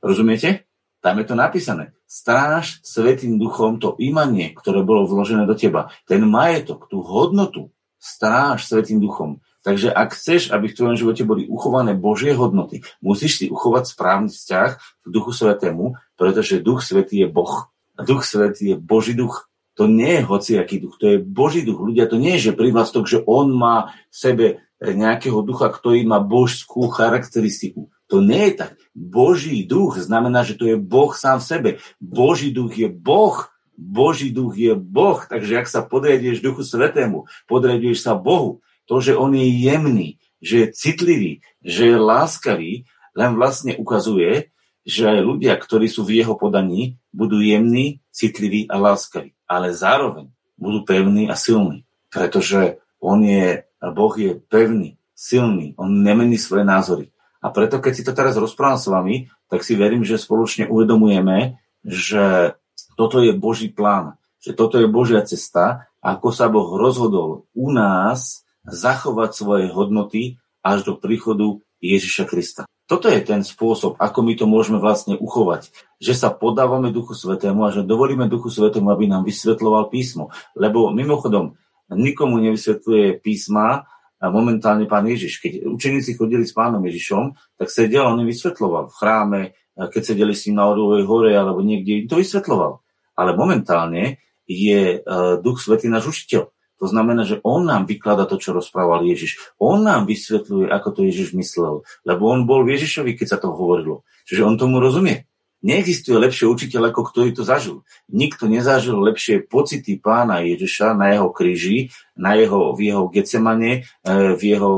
Rozumiete? 0.00 0.64
Tam 1.04 1.20
je 1.20 1.28
to 1.28 1.36
napísané. 1.36 1.92
Stráž 2.08 2.80
Svetým 2.80 3.36
duchom 3.36 3.76
to 3.76 4.00
imanie, 4.00 4.56
ktoré 4.56 4.80
bolo 4.80 5.04
vložené 5.04 5.44
do 5.44 5.52
teba. 5.52 5.92
Ten 6.08 6.24
majetok, 6.24 6.88
tú 6.88 7.04
hodnotu, 7.04 7.68
stráž 8.00 8.64
Svetým 8.64 8.96
duchom. 8.96 9.44
Takže 9.66 9.90
ak 9.90 10.14
chceš, 10.14 10.54
aby 10.54 10.70
v 10.70 10.76
tvojom 10.78 10.94
živote 10.94 11.26
boli 11.26 11.50
uchované 11.50 11.98
Božie 11.98 12.30
hodnoty, 12.30 12.86
musíš 13.02 13.42
si 13.42 13.46
uchovať 13.50 13.90
správny 13.90 14.30
vzťah 14.30 14.70
v 14.78 15.08
Duchu 15.10 15.34
Svetému, 15.34 15.98
pretože 16.14 16.62
Duch 16.62 16.86
Svetý 16.86 17.26
je 17.26 17.28
Boh. 17.28 17.66
A 17.98 18.06
Duch 18.06 18.22
Svetý 18.22 18.72
je 18.72 18.76
Boží 18.78 19.18
duch. 19.18 19.50
To 19.74 19.90
nie 19.90 20.22
je 20.22 20.22
hociaký 20.22 20.78
duch, 20.78 20.96
to 21.02 21.06
je 21.10 21.18
Boží 21.18 21.66
duch. 21.66 21.82
Ľudia, 21.82 22.06
to 22.06 22.14
nie 22.14 22.38
je, 22.38 22.48
že 22.48 22.56
privlastok, 22.56 23.10
že 23.10 23.26
on 23.26 23.50
má 23.50 23.90
v 24.08 24.14
sebe 24.14 24.46
nejakého 24.80 25.42
ducha, 25.42 25.66
ktorý 25.66 26.06
má 26.06 26.22
božskú 26.22 26.86
charakteristiku. 26.86 27.90
To 28.06 28.22
nie 28.22 28.54
je 28.54 28.62
tak. 28.62 28.78
Boží 28.94 29.66
duch 29.66 29.98
znamená, 29.98 30.46
že 30.46 30.54
to 30.54 30.70
je 30.70 30.78
Boh 30.78 31.10
sám 31.10 31.42
v 31.42 31.48
sebe. 31.48 31.70
Boží 31.98 32.54
duch 32.54 32.78
je 32.78 32.86
Boh. 32.86 33.50
Boží 33.74 34.30
duch 34.30 34.54
je 34.56 34.78
Boh. 34.78 35.20
Takže 35.26 35.58
ak 35.58 35.66
sa 35.66 35.82
podriaduješ 35.82 36.40
Duchu 36.40 36.62
Svetému, 36.62 37.26
podriaduješ 37.50 38.00
sa 38.00 38.14
Bohu, 38.16 38.64
to, 38.86 39.02
že 39.02 39.18
on 39.18 39.34
je 39.34 39.46
jemný, 39.46 40.18
že 40.40 40.66
je 40.66 40.66
citlivý, 40.72 41.32
že 41.60 41.90
je 41.90 41.96
láskavý, 41.98 42.72
len 43.16 43.30
vlastne 43.34 43.74
ukazuje, 43.76 44.54
že 44.86 45.10
aj 45.10 45.18
ľudia, 45.26 45.58
ktorí 45.58 45.90
sú 45.90 46.06
v 46.06 46.22
jeho 46.22 46.38
podaní, 46.38 47.02
budú 47.10 47.42
jemní, 47.42 47.98
citliví 48.14 48.70
a 48.70 48.78
láskaví. 48.78 49.34
Ale 49.50 49.74
zároveň 49.74 50.30
budú 50.54 50.86
pevní 50.86 51.26
a 51.26 51.34
silní, 51.34 51.82
pretože 52.08 52.78
on 53.02 53.26
je, 53.26 53.66
Boh 53.82 54.14
je 54.14 54.38
pevný, 54.38 54.96
silný, 55.12 55.74
on 55.74 55.90
nemení 55.90 56.38
svoje 56.38 56.62
názory. 56.62 57.10
A 57.42 57.50
preto, 57.50 57.82
keď 57.82 57.92
si 57.92 58.06
to 58.06 58.14
teraz 58.14 58.38
rozprávam 58.38 58.78
s 58.78 58.86
vami, 58.86 59.16
tak 59.50 59.62
si 59.66 59.74
verím, 59.74 60.06
že 60.06 60.18
spoločne 60.18 60.70
uvedomujeme, 60.70 61.58
že 61.82 62.56
toto 62.98 63.22
je 63.22 63.34
Boží 63.34 63.70
plán, 63.70 64.18
že 64.42 64.54
toto 64.54 64.78
je 64.78 64.88
Božia 64.90 65.22
cesta, 65.22 65.90
ako 66.02 66.30
sa 66.30 66.46
Boh 66.46 66.78
rozhodol 66.78 67.50
u 67.54 67.68
nás 67.74 68.45
zachovať 68.66 69.30
svoje 69.32 69.66
hodnoty 69.70 70.42
až 70.60 70.82
do 70.86 70.98
príchodu 70.98 71.62
Ježiša 71.78 72.24
Krista. 72.26 72.62
Toto 72.86 73.10
je 73.10 73.18
ten 73.18 73.42
spôsob, 73.42 73.98
ako 73.98 74.22
my 74.22 74.32
to 74.38 74.46
môžeme 74.46 74.78
vlastne 74.78 75.18
uchovať. 75.18 75.74
Že 75.98 76.14
sa 76.14 76.28
podávame 76.30 76.94
Duchu 76.94 77.18
Svetému 77.18 77.66
a 77.66 77.74
že 77.74 77.82
dovolíme 77.82 78.30
Duchu 78.30 78.46
Svetému, 78.46 78.94
aby 78.94 79.10
nám 79.10 79.26
vysvetloval 79.26 79.90
písmo. 79.90 80.30
Lebo 80.54 80.94
mimochodom, 80.94 81.58
nikomu 81.90 82.38
nevysvetľuje 82.38 83.18
písma 83.18 83.90
a 84.22 84.24
momentálne 84.30 84.86
pán 84.86 85.02
Ježiš. 85.02 85.42
Keď 85.42 85.66
učeníci 85.66 86.14
chodili 86.14 86.46
s 86.46 86.54
pánom 86.54 86.78
Ježišom, 86.78 87.34
tak 87.58 87.74
sedel, 87.74 88.06
on 88.06 88.22
im 88.22 88.30
vysvetloval 88.30 88.90
v 88.90 88.94
chráme, 88.94 89.40
keď 89.76 90.02
sedeli 90.02 90.32
s 90.32 90.46
ním 90.46 90.62
na 90.62 90.70
Orlovej 90.70 91.04
hore 91.04 91.32
alebo 91.34 91.60
niekde, 91.66 92.06
to 92.06 92.22
vysvetloval. 92.22 92.86
Ale 93.18 93.34
momentálne 93.34 94.22
je 94.46 95.02
uh, 95.02 95.42
Duch 95.42 95.58
Svetý 95.58 95.90
náš 95.90 96.14
učiteľ. 96.14 96.54
To 96.76 96.86
znamená, 96.86 97.24
že 97.24 97.40
on 97.40 97.64
nám 97.64 97.88
vyklada 97.88 98.28
to, 98.28 98.36
čo 98.36 98.52
rozprával 98.52 99.00
Ježiš. 99.08 99.40
On 99.56 99.80
nám 99.80 100.04
vysvetľuje, 100.04 100.68
ako 100.68 100.88
to 100.92 101.00
Ježiš 101.08 101.32
myslel. 101.32 101.84
Lebo 102.04 102.28
on 102.28 102.44
bol 102.44 102.68
v 102.68 102.76
Ježišovi, 102.76 103.16
keď 103.16 103.26
sa 103.26 103.38
to 103.40 103.52
hovorilo. 103.52 104.04
Čiže 104.28 104.44
on 104.44 104.60
tomu 104.60 104.76
rozumie. 104.76 105.24
Neexistuje 105.64 106.20
lepšie 106.20 106.46
učiteľ, 106.46 106.92
ako 106.92 107.02
ktorý 107.10 107.32
to 107.32 107.42
zažil. 107.42 107.80
Nikto 108.12 108.44
nezažil 108.44 109.00
lepšie 109.00 109.48
pocity 109.48 109.96
pána 109.96 110.44
Ježiša 110.44 110.92
na 110.92 111.16
jeho 111.16 111.32
kríži, 111.32 111.90
na 112.12 112.36
jeho, 112.36 112.76
v 112.76 112.92
jeho 112.92 113.08
Getsemane, 113.08 113.88
e, 114.04 114.36
v 114.36 114.42
jeho 114.44 114.72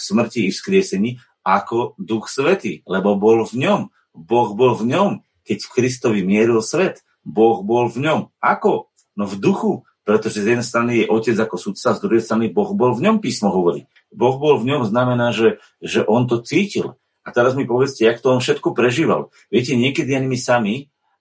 smrti 0.00 0.48
i 0.48 0.50
vzkriesení, 0.50 1.20
ako 1.44 1.94
Duch 2.00 2.32
Svetý, 2.32 2.80
lebo 2.88 3.14
bol 3.14 3.44
v 3.44 3.54
ňom. 3.60 3.80
Boh 4.16 4.50
bol 4.56 4.74
v 4.74 4.88
ňom, 4.88 5.10
keď 5.44 5.58
v 5.62 5.72
Kristovi 5.78 6.20
mieril 6.24 6.64
svet. 6.64 7.04
Boh 7.22 7.60
bol 7.60 7.92
v 7.92 8.08
ňom. 8.08 8.20
Ako? 8.40 8.90
No 9.14 9.24
v 9.28 9.36
duchu, 9.38 9.72
pretože 10.06 10.38
z 10.38 10.54
jednej 10.54 10.62
strany 10.62 10.92
je 11.02 11.10
otec 11.10 11.34
ako 11.34 11.58
sudca, 11.58 11.98
z 11.98 11.98
druhej 11.98 12.22
strany 12.22 12.46
Boh 12.46 12.70
bol 12.78 12.94
v 12.94 13.10
ňom, 13.10 13.18
písmo 13.18 13.50
hovorí. 13.50 13.90
Boh 14.14 14.38
bol 14.38 14.54
v 14.62 14.70
ňom 14.70 14.86
znamená, 14.86 15.34
že, 15.34 15.58
že 15.82 16.06
on 16.06 16.30
to 16.30 16.46
cítil. 16.46 16.94
A 17.26 17.34
teraz 17.34 17.58
mi 17.58 17.66
povedzte, 17.66 18.06
jak 18.06 18.22
to 18.22 18.30
on 18.30 18.38
všetko 18.38 18.70
prežíval. 18.70 19.34
Viete, 19.50 19.74
niekedy 19.74 20.14
ani 20.14 20.30
my 20.30 20.38
sami, 20.38 20.74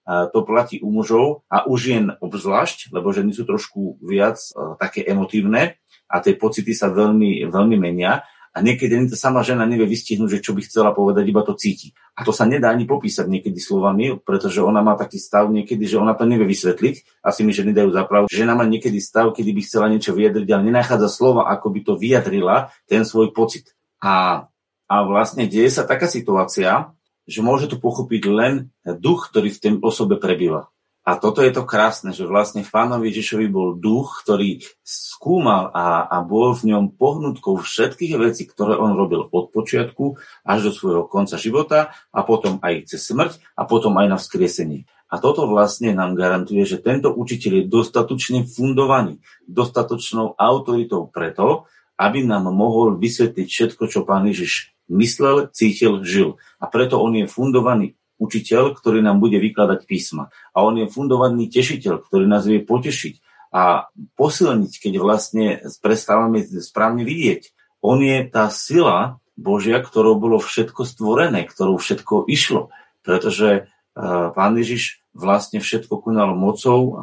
a 0.06 0.30
to 0.30 0.46
platí 0.46 0.78
u 0.86 0.94
mužov 0.94 1.42
a 1.50 1.66
u 1.66 1.74
žien 1.82 2.14
obzvlášť, 2.22 2.94
lebo 2.94 3.10
ženy 3.10 3.34
sú 3.34 3.42
trošku 3.42 3.98
viac 4.06 4.38
a, 4.54 4.78
také 4.78 5.02
emotívne 5.02 5.82
a 6.06 6.22
tie 6.22 6.38
pocity 6.38 6.78
sa 6.78 6.94
veľmi, 6.94 7.50
veľmi 7.50 7.78
menia 7.82 8.22
a 8.56 8.64
niekedy 8.64 8.96
ani 8.96 9.12
tá 9.12 9.20
sama 9.20 9.44
žena 9.44 9.68
nevie 9.68 9.84
vystihnúť, 9.84 10.40
že 10.40 10.44
čo 10.48 10.56
by 10.56 10.64
chcela 10.64 10.96
povedať, 10.96 11.28
iba 11.28 11.44
to 11.44 11.60
cíti. 11.60 11.92
A 12.16 12.24
to 12.24 12.32
sa 12.32 12.48
nedá 12.48 12.72
ani 12.72 12.88
popísať 12.88 13.28
niekedy 13.28 13.60
slovami, 13.60 14.16
pretože 14.24 14.64
ona 14.64 14.80
má 14.80 14.96
taký 14.96 15.20
stav 15.20 15.52
niekedy, 15.52 15.84
že 15.84 16.00
ona 16.00 16.16
to 16.16 16.24
nevie 16.24 16.48
vysvetliť. 16.48 17.20
Asi 17.20 17.44
mi 17.44 17.52
ženy 17.52 17.76
dajú 17.76 17.92
zapravu. 17.92 18.32
Žena 18.32 18.56
má 18.56 18.64
niekedy 18.64 19.04
stav, 19.04 19.36
kedy 19.36 19.52
by 19.52 19.62
chcela 19.68 19.92
niečo 19.92 20.16
vyjadriť, 20.16 20.48
ale 20.56 20.72
nenachádza 20.72 21.12
slova, 21.12 21.52
ako 21.52 21.68
by 21.68 21.80
to 21.84 21.94
vyjadrila, 22.00 22.72
ten 22.88 23.04
svoj 23.04 23.36
pocit. 23.36 23.76
A, 24.00 24.48
a 24.88 24.96
vlastne 25.04 25.52
deje 25.52 25.68
sa 25.68 25.84
taká 25.84 26.08
situácia, 26.08 26.96
že 27.28 27.44
môže 27.44 27.68
to 27.68 27.76
pochopiť 27.76 28.24
len 28.32 28.72
duch, 28.88 29.36
ktorý 29.36 29.52
v 29.52 29.60
tej 29.60 29.72
osobe 29.84 30.16
prebýva. 30.16 30.72
A 31.06 31.22
toto 31.22 31.46
je 31.46 31.54
to 31.54 31.70
krásne, 31.70 32.10
že 32.18 32.26
vlastne 32.26 32.66
v 32.66 32.74
pánovi 32.74 33.14
Ježišovi 33.14 33.46
bol 33.46 33.78
duch, 33.78 34.26
ktorý 34.26 34.66
skúmal 34.82 35.70
a, 35.70 36.10
a 36.10 36.18
bol 36.26 36.58
v 36.58 36.74
ňom 36.74 36.98
pohnutkou 36.98 37.62
všetkých 37.62 38.18
vecí, 38.18 38.50
ktoré 38.50 38.74
on 38.74 38.98
robil 38.98 39.30
od 39.30 39.54
počiatku 39.54 40.18
až 40.42 40.60
do 40.66 40.72
svojho 40.74 41.06
konca 41.06 41.38
života 41.38 41.94
a 42.10 42.26
potom 42.26 42.58
aj 42.66 42.90
cez 42.90 43.06
smrť 43.06 43.38
a 43.54 43.70
potom 43.70 43.94
aj 44.02 44.08
na 44.10 44.18
vzkriesenie. 44.18 44.90
A 45.06 45.22
toto 45.22 45.46
vlastne 45.46 45.94
nám 45.94 46.18
garantuje, 46.18 46.66
že 46.66 46.82
tento 46.82 47.14
učiteľ 47.14 47.62
je 47.62 47.70
dostatočne 47.70 48.42
fundovaný, 48.50 49.22
dostatočnou 49.46 50.34
autoritou 50.34 51.06
preto, 51.06 51.70
aby 52.02 52.26
nám 52.26 52.50
mohol 52.50 52.98
vysvetliť 52.98 53.46
všetko, 53.46 53.84
čo 53.94 54.10
pán 54.10 54.26
Ježiš 54.26 54.74
myslel, 54.90 55.54
cítil, 55.54 56.02
žil. 56.02 56.42
A 56.58 56.66
preto 56.66 56.98
on 56.98 57.14
je 57.14 57.30
fundovaný 57.30 57.94
učiteľ, 58.18 58.76
ktorý 58.76 59.04
nám 59.04 59.20
bude 59.20 59.38
vykladať 59.40 59.84
písma. 59.84 60.32
A 60.56 60.64
on 60.64 60.80
je 60.80 60.88
fundovaný 60.88 61.52
tešiteľ, 61.52 62.04
ktorý 62.06 62.26
nás 62.26 62.48
vie 62.48 62.64
potešiť 62.64 63.22
a 63.56 63.88
posilniť, 64.20 64.74
keď 64.84 64.94
vlastne 65.00 65.64
prestávame 65.80 66.44
správne 66.60 67.08
vidieť. 67.08 67.56
On 67.80 68.00
je 68.04 68.28
tá 68.28 68.52
sila 68.52 69.24
Božia, 69.40 69.80
ktorou 69.80 70.20
bolo 70.20 70.40
všetko 70.40 70.84
stvorené, 70.84 71.48
ktorou 71.48 71.80
všetko 71.80 72.28
išlo. 72.28 72.72
Pretože 73.04 73.68
uh, 73.96 74.32
pán 74.36 74.60
Ježiš 74.60 75.04
vlastne 75.16 75.64
všetko 75.64 76.04
konal 76.04 76.36
mocou, 76.36 76.80
uh, 76.92 76.96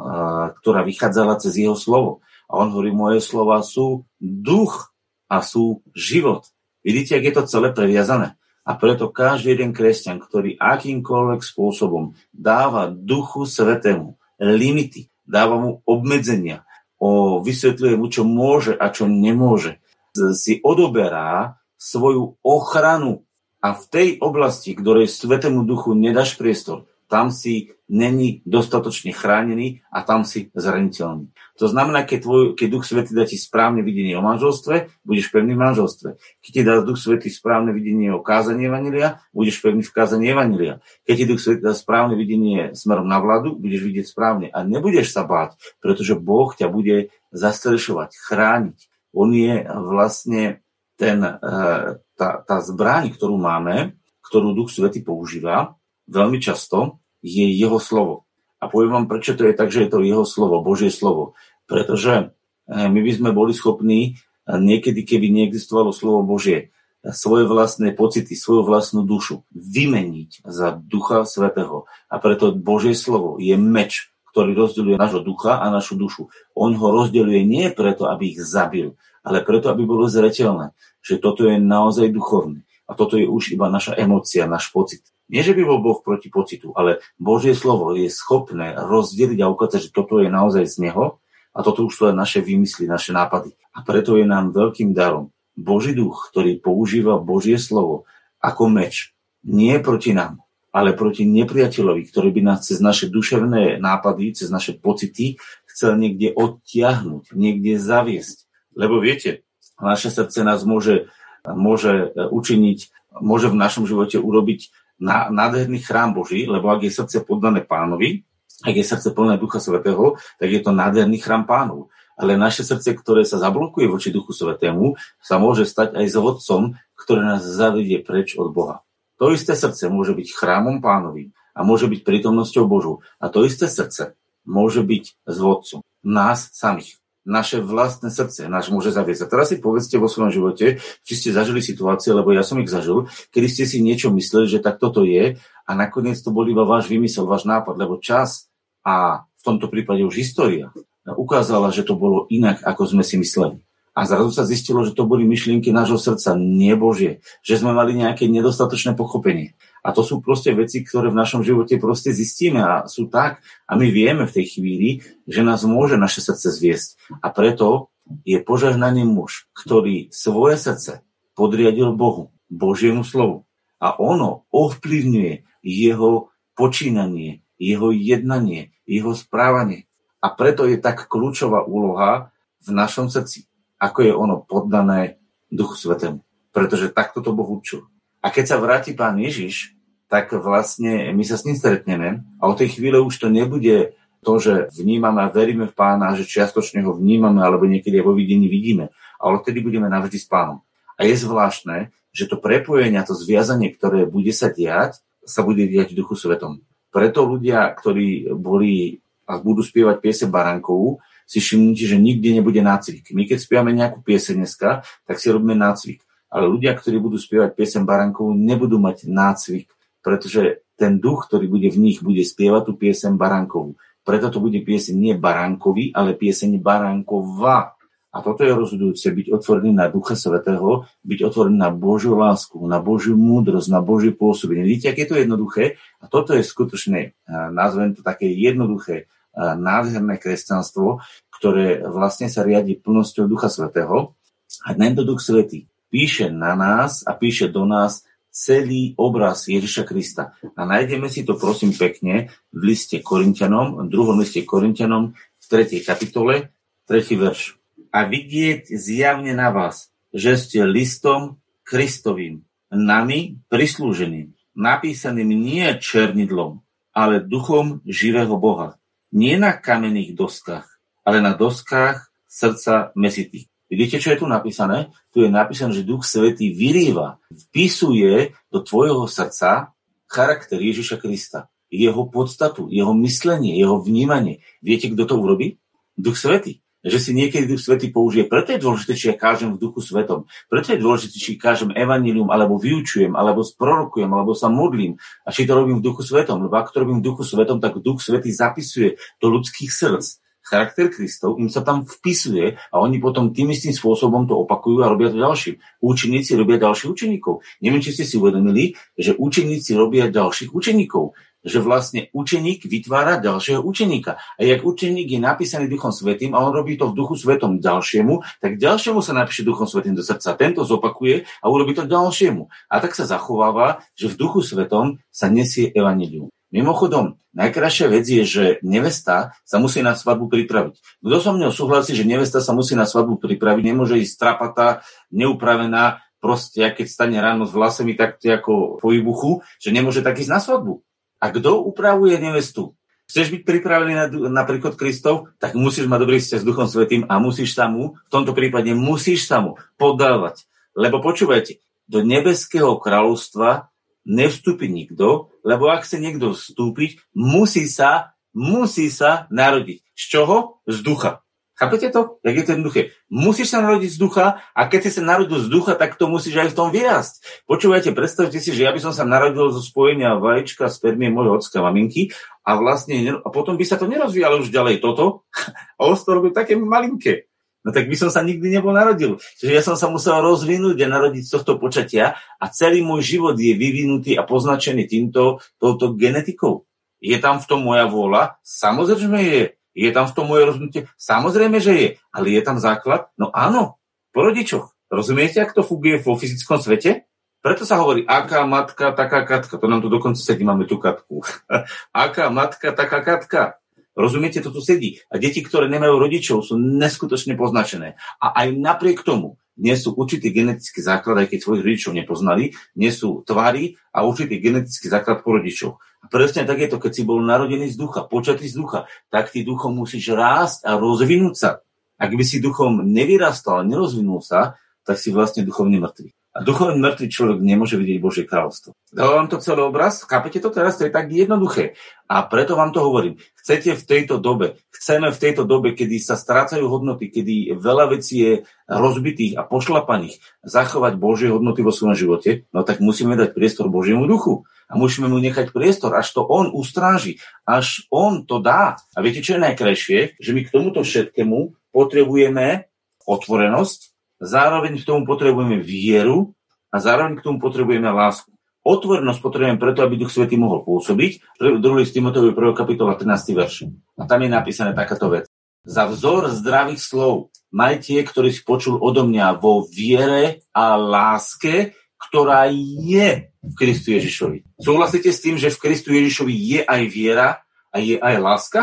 ktorá 0.61 0.85
vychádzala 0.85 1.41
cez 1.41 1.57
jeho 1.57 1.77
slovo. 1.77 2.21
A 2.45 2.61
on 2.61 2.69
hovorí, 2.69 2.93
moje 2.93 3.21
slova 3.23 3.65
sú 3.65 4.05
duch 4.21 4.93
a 5.25 5.41
sú 5.41 5.81
život. 5.97 6.45
Vidíte, 6.85 7.17
ak 7.17 7.23
je 7.25 7.33
to 7.33 7.43
celé 7.49 7.73
previazané. 7.73 8.37
A 8.63 8.79
preto 8.79 9.11
každý 9.11 9.59
jeden 9.59 9.75
kresťan, 9.75 10.23
ktorý 10.23 10.55
akýmkoľvek 10.55 11.43
spôsobom 11.43 12.15
dáva 12.31 12.87
duchu 12.87 13.43
svetému 13.43 14.15
limity, 14.39 15.11
dáva 15.27 15.59
mu 15.59 15.71
obmedzenia, 15.83 16.63
o, 16.95 17.39
vysvetľuje 17.43 17.95
mu, 17.99 18.07
čo 18.07 18.23
môže 18.23 18.71
a 18.75 18.87
čo 18.87 19.07
nemôže, 19.11 19.83
si 20.15 20.63
odoberá 20.63 21.59
svoju 21.75 22.39
ochranu. 22.39 23.27
A 23.63 23.75
v 23.75 23.83
tej 23.87 24.09
oblasti, 24.19 24.75
ktorej 24.75 25.07
svetému 25.07 25.63
duchu 25.63 25.95
nedáš 25.95 26.35
priestor, 26.35 26.87
tam 27.13 27.29
si 27.29 27.69
není 27.85 28.41
dostatočne 28.41 29.13
chránený 29.13 29.85
a 29.93 30.01
tam 30.01 30.25
si 30.25 30.49
zraniteľný. 30.57 31.29
To 31.61 31.69
znamená, 31.69 32.09
keď, 32.09 32.19
tvoj, 32.25 32.43
keď 32.57 32.67
Duch 32.73 32.89
Svetý 32.89 33.13
dá 33.13 33.29
ti 33.29 33.37
správne 33.37 33.85
videnie 33.85 34.17
o 34.17 34.25
manželstve, 34.25 35.05
budeš 35.05 35.29
pevný 35.29 35.53
v 35.53 35.61
manželstve. 35.61 36.17
Keď 36.41 36.51
ti 36.57 36.61
dá 36.65 36.81
Duch 36.81 36.97
Svetý 36.97 37.29
správne 37.29 37.69
videnie 37.69 38.09
o 38.09 38.25
kázaní 38.25 38.65
Evangelia, 38.65 39.21
budeš 39.29 39.61
pevný 39.61 39.85
v 39.85 39.93
kázaní 39.93 40.33
Evangelia. 40.33 40.81
Keď 41.05 41.15
ti 41.21 41.25
Duch 41.29 41.37
Svetý 41.37 41.61
dá 41.61 41.77
správne 41.77 42.17
videnie 42.17 42.73
smerom 42.73 43.05
na 43.05 43.21
vládu, 43.21 43.53
budeš 43.61 43.85
vidieť 43.85 44.09
správne 44.09 44.49
a 44.49 44.65
nebudeš 44.65 45.13
sa 45.13 45.21
báť, 45.21 45.53
pretože 45.77 46.17
Boh 46.17 46.49
ťa 46.49 46.73
bude 46.73 47.13
zastrešovať, 47.29 48.17
chrániť. 48.17 48.89
On 49.13 49.29
je 49.29 49.61
vlastne 49.69 50.65
ten, 50.97 51.21
eh, 51.21 52.01
tá, 52.17 52.29
tá 52.41 52.57
zbraň, 52.65 53.13
ktorú 53.13 53.37
máme, 53.37 53.93
ktorú 54.25 54.57
Duch 54.57 54.73
Svetý 54.73 55.05
používa 55.05 55.77
veľmi 56.09 56.41
často, 56.41 57.02
je 57.23 57.47
jeho 57.47 57.79
slovo. 57.79 58.27
A 58.59 58.67
poviem 58.67 58.91
vám, 58.91 59.07
prečo 59.07 59.35
to 59.35 59.47
je 59.47 59.55
tak, 59.55 59.71
že 59.71 59.87
je 59.87 59.89
to 59.89 60.03
jeho 60.03 60.27
slovo, 60.27 60.63
Božie 60.63 60.91
slovo. 60.91 61.35
Pretože 61.65 62.35
eh, 62.67 62.87
my 62.91 62.99
by 62.99 63.11
sme 63.15 63.29
boli 63.31 63.55
schopní 63.55 64.15
eh, 64.15 64.59
niekedy, 64.59 65.07
keby 65.07 65.31
neexistovalo 65.31 65.95
slovo 65.95 66.23
Božie, 66.27 66.69
eh, 66.69 67.11
svoje 67.15 67.47
vlastné 67.47 67.95
pocity, 67.95 68.35
svoju 68.35 68.67
vlastnú 68.67 69.07
dušu 69.07 69.43
vymeniť 69.51 70.47
za 70.47 70.75
ducha 70.75 71.23
svetého. 71.23 71.87
A 72.11 72.19
preto 72.19 72.51
Božie 72.55 72.95
slovo 72.95 73.39
je 73.39 73.55
meč, 73.59 74.11
ktorý 74.31 74.55
rozdeľuje 74.55 74.97
nášho 74.97 75.21
ducha 75.21 75.59
a 75.59 75.67
našu 75.69 75.99
dušu. 75.99 76.31
On 76.55 76.71
ho 76.71 76.87
rozdeľuje 76.91 77.41
nie 77.45 77.67
preto, 77.69 78.09
aby 78.09 78.33
ich 78.33 78.41
zabil, 78.41 78.95
ale 79.21 79.45
preto, 79.45 79.69
aby 79.69 79.85
bolo 79.85 80.09
zreteľné, 80.09 80.73
že 81.05 81.21
toto 81.21 81.45
je 81.45 81.61
naozaj 81.61 82.09
duchovné. 82.09 82.65
A 82.89 82.97
toto 82.97 83.15
je 83.15 83.29
už 83.29 83.55
iba 83.55 83.71
naša 83.71 83.95
emócia, 83.95 84.49
náš 84.49 84.73
pocit. 84.73 85.12
Nie, 85.31 85.41
že 85.41 85.55
by 85.55 85.63
bol 85.63 85.79
Boh 85.79 85.99
proti 86.03 86.27
pocitu, 86.27 86.75
ale 86.75 86.99
Božie 87.15 87.55
slovo 87.55 87.95
je 87.95 88.11
schopné 88.11 88.75
rozdeliť 88.75 89.39
a 89.39 89.51
ukázať, 89.51 89.89
že 89.89 89.95
toto 89.95 90.19
je 90.19 90.27
naozaj 90.27 90.67
z 90.67 90.75
Neho 90.89 91.23
a 91.55 91.59
toto 91.63 91.87
už 91.87 91.93
sú 91.93 92.03
naše 92.11 92.43
výmysly, 92.43 92.89
naše 92.89 93.15
nápady. 93.15 93.55
A 93.73 93.81
preto 93.81 94.19
je 94.19 94.27
nám 94.27 94.51
veľkým 94.51 94.91
darom, 94.91 95.33
Boží 95.53 95.93
duch, 95.93 96.33
ktorý 96.33 96.57
používa 96.57 97.21
Božie 97.21 97.61
slovo 97.61 98.09
ako 98.41 98.67
meč, 98.67 99.13
nie 99.45 99.77
proti 99.79 100.11
nám, 100.11 100.41
ale 100.73 100.97
proti 100.97 101.29
nepriateľovi, 101.29 102.09
ktorý 102.09 102.29
by 102.33 102.41
nás 102.41 102.65
cez 102.65 102.81
naše 102.81 103.07
duševné 103.07 103.77
nápady, 103.77 104.33
cez 104.33 104.49
naše 104.49 104.73
pocity 104.73 105.37
chcel 105.69 105.95
niekde 106.01 106.33
odtiahnuť, 106.33 107.31
niekde 107.37 107.77
zaviesť. 107.77 108.49
Lebo 108.73 108.97
viete, 108.97 109.45
naše 109.77 110.09
srdce 110.09 110.41
nás 110.41 110.65
môže, 110.65 111.13
môže 111.45 112.09
učiniť, 112.17 112.89
môže 113.21 113.53
v 113.53 113.59
našom 113.61 113.85
živote 113.85 114.17
urobiť 114.17 114.73
nádherný 115.03 115.83
chrám 115.83 116.15
Boží, 116.15 116.47
lebo 116.47 116.71
ak 116.71 116.87
je 116.87 116.91
srdce 116.95 117.27
poddané 117.27 117.67
pánovi, 117.67 118.23
ak 118.63 118.71
je 118.71 118.85
srdce 118.87 119.11
plné 119.11 119.35
Ducha 119.35 119.59
Svetého, 119.59 120.15
tak 120.39 120.47
je 120.47 120.63
to 120.63 120.71
nádherný 120.71 121.19
chrám 121.19 121.43
pánov. 121.43 121.91
Ale 122.15 122.39
naše 122.39 122.63
srdce, 122.63 122.95
ktoré 122.95 123.27
sa 123.27 123.41
zablokuje 123.41 123.89
voči 123.89 124.13
Duchu 124.13 124.31
Svetému, 124.31 124.95
sa 125.19 125.41
môže 125.41 125.67
stať 125.67 125.99
aj 125.99 126.05
s 126.07 126.15
vodcom, 126.15 126.77
ktoré 126.95 127.21
nás 127.25 127.43
zavedie 127.43 127.99
preč 127.99 128.39
od 128.39 128.53
Boha. 128.55 128.85
To 129.19 129.33
isté 129.33 129.57
srdce 129.57 129.91
môže 129.91 130.15
byť 130.15 130.27
chrámom 130.31 130.79
pánovým 130.79 131.35
a 131.51 131.65
môže 131.65 131.89
byť 131.89 132.01
prítomnosťou 132.05 132.65
Božou. 132.69 133.03
A 133.19 133.27
to 133.27 133.43
isté 133.43 133.67
srdce 133.67 134.15
môže 134.47 134.85
byť 134.85 135.03
s 135.27 135.37
vodcom. 135.41 135.79
Nás 136.05 136.53
samých. 136.53 137.02
Naše 137.23 137.63
vlastné 137.63 138.11
srdce 138.11 138.51
nás 138.51 138.67
môže 138.67 138.91
zaviesť. 138.91 139.23
A 139.23 139.31
teraz 139.31 139.47
si 139.51 139.63
povedzte 139.63 139.95
vo 139.95 140.11
svojom 140.11 140.31
živote, 140.31 140.83
či 141.07 141.13
ste 141.15 141.31
zažili 141.31 141.63
situácie, 141.63 142.11
lebo 142.11 142.35
ja 142.35 142.43
som 142.43 142.59
ich 142.59 142.67
zažil, 142.67 143.07
kedy 143.31 143.47
ste 143.47 143.63
si 143.63 143.79
niečo 143.79 144.11
mysleli, 144.11 144.51
že 144.51 144.59
tak 144.59 144.75
toto 144.75 145.07
je 145.07 145.39
a 145.39 145.71
nakoniec 145.71 146.19
to 146.19 146.35
bol 146.35 146.43
iba 146.43 146.67
váš 146.67 146.91
vymysel, 146.91 147.23
váš 147.23 147.47
nápad, 147.47 147.79
lebo 147.79 147.95
čas 148.03 148.51
a 148.83 149.23
v 149.23 149.41
tomto 149.41 149.71
prípade 149.71 150.03
už 150.03 150.19
história 150.19 150.75
ukázala, 151.11 151.75
že 151.75 151.83
to 151.83 151.99
bolo 151.99 152.31
inak, 152.31 152.63
ako 152.63 152.95
sme 152.95 153.03
si 153.03 153.19
mysleli. 153.19 153.59
A 153.93 154.09
zrazu 154.09 154.33
sa 154.33 154.41
zistilo, 154.41 154.81
že 154.81 154.97
to 154.97 155.05
boli 155.05 155.21
myšlienky 155.21 155.69
nášho 155.69 156.01
srdca, 156.01 156.33
nie 156.33 156.73
Božie. 156.73 157.21
Že 157.45 157.61
sme 157.61 157.71
mali 157.77 157.93
nejaké 157.93 158.25
nedostatočné 158.25 158.97
pochopenie. 158.97 159.53
A 159.85 159.93
to 159.93 160.01
sú 160.01 160.17
proste 160.17 160.49
veci, 160.57 160.81
ktoré 160.81 161.13
v 161.13 161.19
našom 161.21 161.45
živote 161.45 161.77
proste 161.77 162.09
zistíme 162.09 162.57
a 162.57 162.73
sú 162.89 163.05
tak. 163.05 163.45
A 163.69 163.77
my 163.77 163.93
vieme 163.93 164.25
v 164.25 164.33
tej 164.33 164.57
chvíli, 164.57 164.89
že 165.29 165.45
nás 165.45 165.61
môže 165.69 166.01
naše 166.01 166.25
srdce 166.25 166.49
zviesť. 166.49 166.89
A 167.21 167.29
preto 167.29 167.93
je 168.25 168.41
požehnaný 168.41 169.05
muž, 169.05 169.45
ktorý 169.53 170.09
svoje 170.09 170.57
srdce 170.57 171.05
podriadil 171.37 171.93
Bohu, 171.93 172.33
Božiemu 172.49 173.05
slovu. 173.05 173.45
A 173.77 173.93
ono 173.93 174.49
ovplyvňuje 174.49 175.61
jeho 175.61 176.33
počínanie, 176.57 177.45
jeho 177.61 177.93
jednanie, 177.93 178.73
jeho 178.89 179.13
správanie. 179.13 179.85
A 180.17 180.33
preto 180.33 180.65
je 180.65 180.81
tak 180.81 181.05
kľúčová 181.05 181.61
úloha 181.61 182.33
v 182.63 182.69
našom 182.73 183.11
srdci 183.11 183.52
ako 183.83 183.99
je 184.07 184.13
ono 184.15 184.39
poddané 184.47 185.19
Duchu 185.51 185.75
Svetému. 185.75 186.23
Pretože 186.55 186.95
takto 186.95 187.19
to 187.19 187.35
Boh 187.35 187.51
učil. 187.51 187.83
A 188.23 188.31
keď 188.31 188.55
sa 188.55 188.61
vráti 188.63 188.95
Pán 188.95 189.19
Ježiš, 189.19 189.75
tak 190.07 190.31
vlastne 190.31 191.11
my 191.11 191.23
sa 191.27 191.35
s 191.35 191.43
ním 191.43 191.59
stretneme 191.59 192.23
a 192.39 192.43
od 192.47 192.55
tej 192.55 192.79
chvíle 192.79 193.03
už 193.03 193.19
to 193.19 193.27
nebude 193.27 193.97
to, 194.23 194.33
že 194.39 194.71
vnímame 194.79 195.19
a 195.19 195.33
veríme 195.33 195.67
v 195.67 195.75
Pána, 195.75 196.15
že 196.15 196.23
čiastočne 196.23 196.79
ho 196.87 196.95
vnímame 196.95 197.43
alebo 197.43 197.67
niekedy 197.67 197.99
vo 197.99 198.15
videní 198.15 198.47
vidíme, 198.47 198.95
ale 199.19 199.43
vtedy 199.43 199.59
budeme 199.59 199.91
navždy 199.91 200.15
s 200.15 200.29
Pánom. 200.31 200.63
A 200.95 201.03
je 201.03 201.19
zvláštne, 201.19 201.91
že 202.15 202.29
to 202.29 202.39
prepojenie, 202.39 203.01
to 203.03 203.17
zviazanie, 203.17 203.73
ktoré 203.73 204.07
bude 204.07 204.31
sa 204.31 204.47
diať, 204.47 205.01
sa 205.27 205.43
bude 205.43 205.65
diať 205.67 205.91
v 205.91 206.05
Duchu 206.05 206.15
Svetom. 206.15 206.63
Preto 206.93 207.25
ľudia, 207.25 207.73
ktorí 207.73 208.31
boli 208.37 209.03
a 209.23 209.39
budú 209.39 209.63
spievať 209.63 210.03
piese 210.03 210.25
Barankovú, 210.27 210.99
si 211.27 211.39
všimnite, 211.39 211.83
že 211.87 211.97
nikdy 211.97 212.39
nebude 212.39 212.61
nácvik. 212.61 213.11
My 213.15 213.27
keď 213.27 213.39
spievame 213.41 213.71
nejakú 213.73 214.03
pieseň 214.03 214.43
dneska, 214.43 214.83
tak 215.07 215.15
si 215.17 215.31
robíme 215.31 215.55
nácvik. 215.55 216.03
Ale 216.33 216.49
ľudia, 216.49 216.73
ktorí 216.73 216.97
budú 216.97 217.21
spievať 217.21 217.53
piesem 217.53 217.85
Barankovú, 217.85 218.33
nebudú 218.33 218.81
mať 218.81 219.05
nácvik, 219.05 219.69
pretože 220.01 220.65
ten 220.73 220.97
duch, 220.97 221.29
ktorý 221.29 221.45
bude 221.45 221.69
v 221.69 221.77
nich, 221.77 222.01
bude 222.01 222.25
spievať 222.25 222.61
tú 222.65 222.73
piesem 222.73 223.13
Barankovú. 223.13 223.77
Preto 224.03 224.27
to 224.33 224.43
bude 224.43 224.57
pieseň 224.65 224.95
nie 224.97 225.13
Barankovi, 225.15 225.95
ale 225.95 226.17
pieseň 226.17 226.59
Barankova. 226.59 227.77
A 228.13 228.21
toto 228.21 228.45
je 228.45 228.53
rozhodujúce, 228.53 229.09
byť 229.09 229.33
otvorený 229.33 229.73
na 229.73 229.89
Ducha 229.89 230.13
Svetého, 230.13 230.85
byť 231.01 231.19
otvorený 231.33 231.57
na 231.57 231.73
Božiu 231.73 232.13
lásku, 232.13 232.61
na 232.61 232.77
Božiu 232.77 233.17
múdrosť, 233.17 233.73
na 233.73 233.81
Božiu 233.81 234.13
pôsobenie. 234.13 234.61
Vidíte, 234.61 234.93
aké 234.93 235.05
je 235.05 235.09
to 235.09 235.17
jednoduché? 235.17 235.81
A 235.97 236.05
toto 236.05 236.37
je 236.37 236.45
skutočné, 236.45 237.17
nazvem 237.53 237.97
to 237.97 238.05
také 238.05 238.29
jednoduché, 238.29 239.09
nádherné 239.37 240.21
kresťanstvo, 240.21 241.01
ktoré 241.37 241.81
vlastne 241.83 242.29
sa 242.29 242.45
riadi 242.45 242.77
plnosťou 242.77 243.25
Ducha 243.27 243.49
Svetého. 243.49 244.15
A 244.63 244.77
tento 244.77 245.01
Duch 245.01 245.19
Svetý 245.19 245.67
píše 245.89 246.29
na 246.29 246.53
nás 246.53 247.01
a 247.05 247.17
píše 247.17 247.49
do 247.49 247.65
nás 247.65 248.05
celý 248.33 248.97
obraz 248.97 249.45
Ježiša 249.45 249.85
Krista. 249.85 250.33
A 250.57 250.65
nájdeme 250.65 251.05
si 251.05 251.21
to 251.21 251.37
prosím 251.37 251.69
pekne 251.77 252.33
v 252.49 252.61
liste 252.73 252.97
Korintianom, 253.05 253.85
v 253.85 253.89
druhom 253.93 254.17
liste 254.17 254.41
Korintianom, 254.41 255.13
v 255.13 255.45
3. 255.45 255.85
kapitole, 255.85 256.49
3. 256.89 257.13
verš. 257.13 257.61
A 257.93 258.09
vidieť 258.09 258.73
zjavne 258.73 259.37
na 259.37 259.53
vás, 259.53 259.93
že 260.09 260.33
ste 260.33 260.65
listom 260.65 261.37
Kristovým, 261.61 262.41
nami 262.73 263.37
prislúženým, 263.53 264.33
napísaným 264.57 265.29
nie 265.29 265.69
černidlom, 265.77 266.65
ale 266.89 267.21
duchom 267.21 267.85
živého 267.85 268.33
Boha, 268.41 268.81
nie 269.13 269.37
na 269.37 269.53
kamenných 269.53 270.17
doskách, 270.17 270.65
ale 271.05 271.21
na 271.21 271.37
doskách 271.37 272.09
srdca 272.25 272.89
mesitých. 272.97 273.45
Vidíte, 273.69 274.01
čo 274.01 274.13
je 274.13 274.21
tu 274.21 274.27
napísané? 274.29 274.89
Tu 275.13 275.25
je 275.25 275.29
napísané, 275.29 275.73
že 275.73 275.85
Duch 275.85 276.05
Svetý 276.05 276.53
vyrýva, 276.53 277.21
vpisuje 277.29 278.33
do 278.49 278.59
tvojho 278.61 279.05
srdca 279.05 279.73
charakter 280.09 280.57
Ježiša 280.57 280.97
Krista. 280.97 281.49
Jeho 281.73 282.05
podstatu, 282.09 282.69
jeho 282.69 282.93
myslenie, 283.01 283.57
jeho 283.57 283.81
vnímanie. 283.81 284.45
Viete, 284.61 284.93
kto 284.93 285.09
to 285.09 285.15
urobí? 285.17 285.57
Duch 285.97 286.17
Svetý 286.17 286.62
že 286.83 286.99
si 286.99 287.11
niekedy 287.15 287.47
Duch 287.47 287.63
Svetý 287.63 287.89
použije. 287.89 288.27
Preto 288.27 288.51
je 288.51 288.59
dôležité, 288.59 288.93
či 288.93 289.05
ja 289.09 289.15
kážem 289.15 289.55
v 289.55 289.61
Duchu 289.63 289.79
Svetom. 289.79 290.27
Preto 290.51 290.75
je 290.75 290.79
dôležité, 290.83 291.15
či 291.15 291.39
kážem 291.39 291.71
evanílium, 291.71 292.27
alebo 292.27 292.59
vyučujem, 292.59 293.15
alebo 293.15 293.41
sprorokujem, 293.41 294.11
alebo 294.11 294.35
sa 294.35 294.51
modlím. 294.51 294.99
A 295.23 295.31
či 295.31 295.47
to 295.47 295.55
robím 295.55 295.79
v 295.79 295.85
Duchu 295.87 296.03
Svetom. 296.03 296.43
Lebo 296.43 296.55
ak 296.59 296.75
to 296.75 296.83
robím 296.83 296.99
v 296.99 297.07
Duchu 297.07 297.23
Svetom, 297.23 297.63
tak 297.63 297.79
Duch 297.79 298.03
Svetý 298.03 298.35
zapisuje 298.35 298.99
do 299.23 299.31
ľudských 299.31 299.71
srdc 299.71 300.23
charakter 300.43 300.91
Kristov, 300.91 301.39
im 301.39 301.47
sa 301.47 301.63
tam 301.63 301.87
vpisuje 301.87 302.59
a 302.59 302.75
oni 302.83 302.99
potom 302.99 303.31
tým 303.31 303.55
istým 303.55 303.71
spôsobom 303.71 304.27
to 304.27 304.35
opakujú 304.43 304.83
a 304.83 304.91
robia 304.91 305.09
to 305.09 305.17
ďalším. 305.17 305.55
Učeníci 305.79 306.35
robia 306.35 306.59
ďalších 306.59 306.91
učeníkov. 306.91 307.39
Neviem, 307.63 307.79
či 307.79 307.95
ste 307.95 308.03
si 308.03 308.19
uvedomili, 308.19 308.75
že 308.99 309.15
učeníci 309.15 309.71
robia 309.79 310.11
ďalších 310.11 310.51
učeníkov 310.51 311.15
že 311.43 311.59
vlastne 311.59 312.07
učeník 312.15 312.65
vytvára 312.65 313.19
ďalšieho 313.19 313.61
učeníka. 313.61 314.17
A 314.17 314.41
jak 314.41 314.63
učeník 314.63 315.11
je 315.11 315.19
napísaný 315.19 315.67
Duchom 315.67 315.91
Svetým 315.91 316.33
a 316.33 316.41
on 316.41 316.55
robí 316.55 316.79
to 316.79 316.89
v 316.89 316.97
Duchu 316.97 317.19
Svetom 317.19 317.59
ďalšiemu, 317.59 318.23
tak 318.39 318.57
ďalšiemu 318.57 318.99
sa 319.03 319.13
napíše 319.13 319.43
Duchom 319.43 319.67
Svetým 319.67 319.93
do 319.93 320.01
srdca. 320.01 320.39
Tento 320.39 320.63
zopakuje 320.63 321.27
a 321.43 321.45
urobí 321.51 321.75
to 321.75 321.83
ďalšiemu. 321.83 322.47
A 322.71 322.75
tak 322.79 322.95
sa 322.95 323.03
zachováva, 323.03 323.83
že 323.93 324.07
v 324.09 324.17
Duchu 324.17 324.39
Svetom 324.41 325.03
sa 325.11 325.27
nesie 325.27 325.69
evanilium. 325.69 326.31
Mimochodom, 326.53 327.17
najkrajšia 327.33 327.89
vec 327.89 328.05
je, 328.05 328.23
že 328.29 328.45
nevesta 328.61 329.33
sa 329.41 329.57
musí 329.57 329.81
na 329.81 329.97
svadbu 329.97 330.29
pripraviť. 330.29 331.01
Kto 331.01 331.17
so 331.17 331.33
mnou 331.33 331.49
súhlasí, 331.49 331.97
že 331.97 332.05
nevesta 332.05 332.45
sa 332.45 332.53
musí 332.53 332.77
na 332.77 332.85
svadbu 332.85 333.17
pripraviť, 333.17 333.63
nemôže 333.73 333.97
ísť 333.97 334.13
strapatá, 334.13 334.85
neupravená, 335.09 336.05
proste, 336.21 336.61
keď 336.61 336.85
stane 336.85 337.17
ráno 337.17 337.49
s 337.49 337.51
vlasami 337.51 337.97
tak 337.97 338.21
ako 338.21 338.77
po 338.77 338.87
výbuchu, 338.93 339.41
že 339.57 339.73
nemôže 339.73 339.99
tak 339.99 340.21
ísť 340.21 340.29
na 340.29 340.39
svadbu. 340.39 340.85
A 341.23 341.31
kto 341.31 341.63
upravuje 341.63 342.19
nevestu? 342.19 342.75
Chceš 343.07 343.31
byť 343.31 343.41
pripravený 343.47 343.93
na, 343.95 344.05
na 344.27 344.43
príchod 344.43 344.75
Kristov, 344.75 345.31
tak 345.39 345.55
musíš 345.55 345.87
mať 345.87 345.99
dobrý 346.03 346.19
vzťah 346.19 346.39
s 346.43 346.47
Duchom 346.47 346.67
Svetým 346.67 347.07
a 347.07 347.15
musíš 347.23 347.55
sa 347.55 347.71
mu, 347.71 347.95
v 347.95 348.11
tomto 348.11 348.35
prípade 348.35 348.75
musíš 348.75 349.31
sa 349.31 349.39
mu 349.39 349.55
podávať. 349.79 350.43
Lebo 350.75 350.99
počúvajte, 350.99 351.63
do 351.87 352.03
nebeského 352.03 352.75
kráľovstva 352.75 353.71
nevstúpi 354.03 354.67
nikto, 354.67 355.31
lebo 355.47 355.71
ak 355.71 355.87
chce 355.87 356.03
niekto 356.03 356.35
vstúpiť, 356.35 356.99
musí 357.15 357.71
sa, 357.71 358.19
musí 358.35 358.91
sa 358.91 359.31
narodiť. 359.31 359.79
Z 359.95 360.03
čoho? 360.19 360.59
Z 360.67 360.83
ducha. 360.83 361.22
Chápete 361.63 361.95
to? 361.95 362.19
Jak 362.27 362.35
je 362.35 362.43
to 362.43 362.51
jednoduché? 362.59 362.81
Musíš 363.07 363.55
sa 363.55 363.63
narodiť 363.63 363.95
z 363.95 363.99
ducha 364.03 364.25
a 364.51 364.61
keď 364.67 364.79
si 364.83 364.99
sa 364.99 365.01
narodil 365.07 365.39
z 365.39 365.47
ducha, 365.47 365.79
tak 365.79 365.95
to 365.95 366.11
musíš 366.11 366.35
aj 366.35 366.51
v 366.51 366.57
tom 366.59 366.75
vyrásť. 366.75 367.47
Počúvajte, 367.47 367.95
predstavte 367.95 368.35
si, 368.43 368.51
že 368.51 368.67
ja 368.67 368.75
by 368.75 368.83
som 368.83 368.91
sa 368.91 369.07
narodil 369.07 369.47
zo 369.47 369.63
spojenia 369.63 370.19
vajíčka, 370.19 370.67
spermie 370.67 371.07
mojho 371.07 371.39
ocka 371.39 371.63
maminky 371.63 372.11
a 372.43 372.59
vlastne 372.59 373.15
a 373.15 373.27
potom 373.31 373.55
by 373.55 373.63
sa 373.63 373.79
to 373.79 373.87
nerozvíjalo 373.87 374.43
už 374.43 374.51
ďalej 374.51 374.83
toto 374.83 375.23
a 375.79 375.81
ostalo 375.87 376.19
by 376.19 376.35
také 376.35 376.59
malinké. 376.59 377.31
No 377.63 377.71
tak 377.71 377.87
by 377.87 377.95
som 377.95 378.11
sa 378.11 378.19
nikdy 378.19 378.51
nebol 378.51 378.75
narodil. 378.75 379.23
Čiže 379.39 379.51
ja 379.55 379.63
som 379.63 379.79
sa 379.79 379.87
musel 379.87 380.19
rozvinúť 380.19 380.75
a 380.83 380.91
narodiť 380.91 381.23
z 381.23 381.31
tohto 381.31 381.55
počatia 381.55 382.19
a 382.35 382.45
celý 382.51 382.83
môj 382.83 383.15
život 383.15 383.39
je 383.39 383.55
vyvinutý 383.55 384.19
a 384.19 384.27
poznačený 384.27 384.83
týmto, 384.83 385.39
touto 385.63 385.95
genetikou. 385.95 386.67
Je 386.99 387.15
tam 387.23 387.39
v 387.39 387.47
tom 387.47 387.63
moja 387.63 387.87
vôľa? 387.87 388.35
Samozrejme 388.43 389.19
je. 389.23 389.43
Je 389.73 389.89
tam 389.89 390.05
v 390.05 390.15
tom 390.15 390.25
moje 390.29 390.45
rozhodnutie? 390.45 390.81
Samozrejme, 390.95 391.57
že 391.57 391.73
je. 391.73 391.89
Ale 392.13 392.29
je 392.29 392.41
tam 392.45 392.61
základ? 392.61 393.09
No 393.17 393.33
áno, 393.33 393.81
po 394.13 394.21
rodičoch. 394.21 394.73
Rozumiete, 394.93 395.41
ak 395.41 395.57
to 395.57 395.65
funguje 395.65 395.97
vo 395.97 396.13
fyzickom 396.13 396.61
svete? 396.61 397.09
Preto 397.43 397.67
sa 397.67 397.81
hovorí, 397.81 398.07
aká 398.07 398.47
matka, 398.47 398.93
taká 398.95 399.27
katka. 399.27 399.59
To 399.59 399.67
nám 399.67 399.83
tu 399.83 399.89
dokonca 399.91 400.15
sedí, 400.15 400.47
máme 400.47 400.63
tú 400.63 400.79
katku. 400.79 401.25
aká 401.91 402.29
matka, 402.29 402.71
taká 402.71 403.03
katka. 403.03 403.59
Rozumiete, 403.93 404.41
to 404.41 404.53
tu 404.53 404.61
sedí. 404.61 405.01
A 405.11 405.19
deti, 405.21 405.43
ktoré 405.43 405.69
nemajú 405.69 405.99
rodičov, 406.01 406.45
sú 406.45 406.55
neskutočne 406.57 407.37
poznačené. 407.37 407.99
A 408.21 408.31
aj 408.31 408.57
napriek 408.57 409.05
tomu 409.05 409.37
nie 409.53 409.77
sú 409.77 409.93
určitý 409.93 410.33
genetický 410.33 410.81
základ, 410.81 411.25
aj 411.25 411.27
keď 411.29 411.39
svojich 411.45 411.65
rodičov 411.65 411.91
nepoznali, 411.93 412.57
nie 412.73 412.89
sú 412.89 413.21
tvary 413.21 413.77
a 413.93 414.01
určitý 414.01 414.41
genetický 414.41 414.89
základ 414.89 415.21
po 415.21 415.37
rodičov. 415.37 415.77
Presne 416.11 416.43
tak 416.43 416.59
je 416.59 416.67
to, 416.67 416.77
keď 416.83 416.91
si 416.91 417.03
bol 417.07 417.23
narodený 417.23 417.71
z 417.71 417.79
ducha, 417.79 418.03
počatý 418.03 418.47
z 418.47 418.59
ducha, 418.59 418.91
tak 419.07 419.31
ty 419.31 419.47
duchom 419.47 419.71
musíš 419.71 420.11
rásť 420.11 420.67
a 420.67 420.75
rozvinúť 420.75 421.35
sa. 421.35 421.51
Ak 421.95 422.11
by 422.11 422.23
si 422.25 422.43
duchom 422.43 422.83
nevyrastal, 422.83 423.63
nerozvinul 423.63 424.19
sa, 424.19 424.59
tak 424.83 424.99
si 424.99 425.15
vlastne 425.15 425.47
duchovne 425.47 425.79
mŕtvy. 425.79 426.11
A 426.33 426.41
duchovne 426.41 426.81
mŕtvý 426.81 427.07
človek 427.13 427.37
nemôže 427.45 427.77
vidieť 427.77 428.01
Božie 428.01 428.25
kráľovstvo. 428.25 428.73
Dáva 428.89 429.21
vám 429.21 429.29
to 429.29 429.37
celý 429.37 429.69
obraz? 429.69 430.01
Chápete 430.01 430.41
to 430.41 430.49
teraz? 430.49 430.81
To 430.81 430.89
je 430.89 430.93
tak 430.93 431.13
jednoduché. 431.13 431.77
A 432.09 432.25
preto 432.25 432.57
vám 432.57 432.73
to 432.73 432.81
hovorím. 432.81 433.21
Chcete 433.37 433.77
v 433.77 433.83
tejto 433.85 434.17
dobe, 434.17 434.57
chceme 434.73 435.13
v 435.13 435.21
tejto 435.21 435.45
dobe, 435.45 435.77
kedy 435.77 436.01
sa 436.01 436.17
strácajú 436.17 436.65
hodnoty, 436.65 437.13
kedy 437.13 437.53
veľa 437.53 437.93
vecí 437.93 438.25
je 438.25 438.33
rozbitých 438.65 439.37
a 439.37 439.45
pošlapaných, 439.45 440.17
zachovať 440.41 440.97
Božie 440.97 441.29
hodnoty 441.29 441.61
vo 441.61 441.69
svojom 441.69 441.93
živote, 441.93 442.49
no 442.49 442.65
tak 442.65 442.81
musíme 442.81 443.13
dať 443.13 443.37
priestor 443.37 443.69
Božiemu 443.69 444.09
duchu. 444.09 444.41
A 444.71 444.79
musíme 444.79 445.05
mu 445.05 445.21
nechať 445.21 445.53
priestor, 445.53 445.93
až 445.93 446.17
to 446.17 446.25
on 446.25 446.49
ustráži, 446.49 447.21
až 447.45 447.85
on 447.93 448.25
to 448.25 448.41
dá. 448.41 448.81
A 448.97 449.05
viete, 449.05 449.21
čo 449.21 449.37
je 449.37 449.45
najkrajšie? 449.45 450.17
Že 450.17 450.31
my 450.33 450.41
k 450.49 450.53
tomuto 450.55 450.81
všetkému 450.81 451.69
potrebujeme 451.69 452.65
otvorenosť, 453.05 453.92
zároveň 454.23 454.79
k 454.79 454.87
tomu 454.87 455.03
potrebujeme 455.03 455.59
vieru 455.59 456.31
a 456.71 456.79
zároveň 456.79 457.19
k 457.19 457.25
tomu 457.27 457.37
potrebujeme 457.43 457.91
lásku. 457.91 458.31
Otvorenosť 458.63 459.19
potrebujeme 459.19 459.59
preto, 459.59 459.83
aby 459.83 459.99
Duch 459.99 460.15
Svetý 460.15 460.39
mohol 460.39 460.63
pôsobiť. 460.63 461.35
2. 461.35 461.59
Timoteovi 461.91 462.31
1. 462.31 462.55
kapitola 462.55 462.95
13. 462.95 463.35
verš. 463.35 463.67
A 463.99 464.07
tam 464.07 464.23
je 464.23 464.31
napísané 464.31 464.71
takáto 464.71 465.11
vec. 465.11 465.27
Za 465.67 465.91
vzor 465.91 466.31
zdravých 466.31 466.79
slov 466.79 467.35
maj 467.51 467.83
tie, 467.83 467.99
ktorý 468.01 468.31
si 468.31 468.41
počul 468.47 468.79
odo 468.79 469.03
mňa 469.03 469.35
vo 469.37 469.67
viere 469.67 470.47
a 470.55 470.79
láske, 470.79 471.75
ktorá 471.99 472.47
je 472.51 473.31
v 473.43 473.53
Kristu 473.55 473.95
Ježišovi. 473.99 474.55
Súhlasíte 474.59 475.11
s 475.11 475.19
tým, 475.19 475.35
že 475.35 475.51
v 475.51 475.59
Kristu 475.59 475.91
Ježišovi 475.91 476.31
je 476.31 476.59
aj 476.63 476.81
viera 476.87 477.43
a 477.71 477.77
je 477.83 477.99
aj 477.99 478.15
láska? 478.19 478.61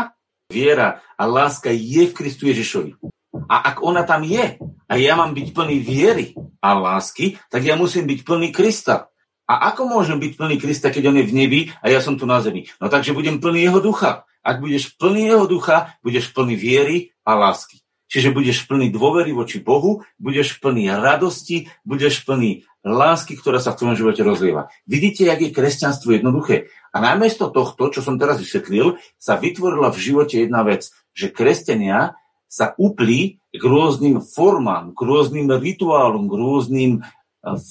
Viera 0.49 1.01
a 1.13 1.23
láska 1.29 1.69
je 1.69 2.09
v 2.09 2.13
Kristu 2.13 2.49
Ježišovi. 2.49 2.97
A 3.31 3.71
ak 3.71 3.83
ona 3.83 4.03
tam 4.03 4.27
je 4.27 4.59
a 4.61 4.93
ja 4.99 5.15
mám 5.15 5.31
byť 5.31 5.47
plný 5.55 5.77
viery 5.79 6.35
a 6.59 6.75
lásky, 6.75 7.39
tak 7.47 7.63
ja 7.63 7.79
musím 7.79 8.07
byť 8.07 8.27
plný 8.27 8.51
Krista. 8.51 9.07
A 9.47 9.71
ako 9.71 9.87
môžem 9.87 10.19
byť 10.19 10.39
plný 10.39 10.55
Krista, 10.59 10.91
keď 10.91 11.11
on 11.11 11.19
je 11.19 11.27
v 11.27 11.35
nebi 11.35 11.61
a 11.83 11.91
ja 11.91 11.99
som 11.99 12.15
tu 12.15 12.23
na 12.27 12.39
zemi? 12.39 12.67
No 12.79 12.87
takže 12.87 13.15
budem 13.15 13.39
plný 13.39 13.67
jeho 13.67 13.79
ducha. 13.83 14.23
Ak 14.41 14.63
budeš 14.63 14.95
plný 14.95 15.31
jeho 15.31 15.45
ducha, 15.45 15.95
budeš 16.01 16.31
plný 16.31 16.55
viery 16.55 17.11
a 17.27 17.35
lásky. 17.35 17.83
Čiže 18.11 18.35
budeš 18.35 18.67
plný 18.67 18.91
dôvery 18.91 19.31
voči 19.31 19.63
Bohu, 19.63 20.03
budeš 20.19 20.59
plný 20.59 20.91
radosti, 20.91 21.71
budeš 21.87 22.27
plný 22.27 22.67
lásky, 22.83 23.39
ktorá 23.39 23.63
sa 23.63 23.71
v 23.71 23.79
tvojom 23.79 23.95
živote 23.95 24.21
rozlieva. 24.27 24.67
Vidíte, 24.83 25.31
jak 25.31 25.39
je 25.39 25.55
kresťanstvo 25.55 26.19
jednoduché. 26.19 26.67
A 26.91 26.99
namiesto 26.99 27.47
tohto, 27.47 27.87
čo 27.87 28.03
som 28.03 28.19
teraz 28.19 28.43
vysvetlil, 28.43 28.99
sa 29.15 29.39
vytvorila 29.39 29.95
v 29.95 30.01
živote 30.03 30.43
jedna 30.43 30.67
vec, 30.67 30.91
že 31.15 31.31
kresťania 31.31 32.19
sa 32.51 32.75
upli 32.75 33.39
k 33.55 33.63
rôznym 33.63 34.19
formám, 34.19 34.91
k 34.91 34.99
rôznym 34.99 35.47
rituálom, 35.55 36.27
k 36.27 36.33
rôznym 36.35 36.91
e, 36.99 37.01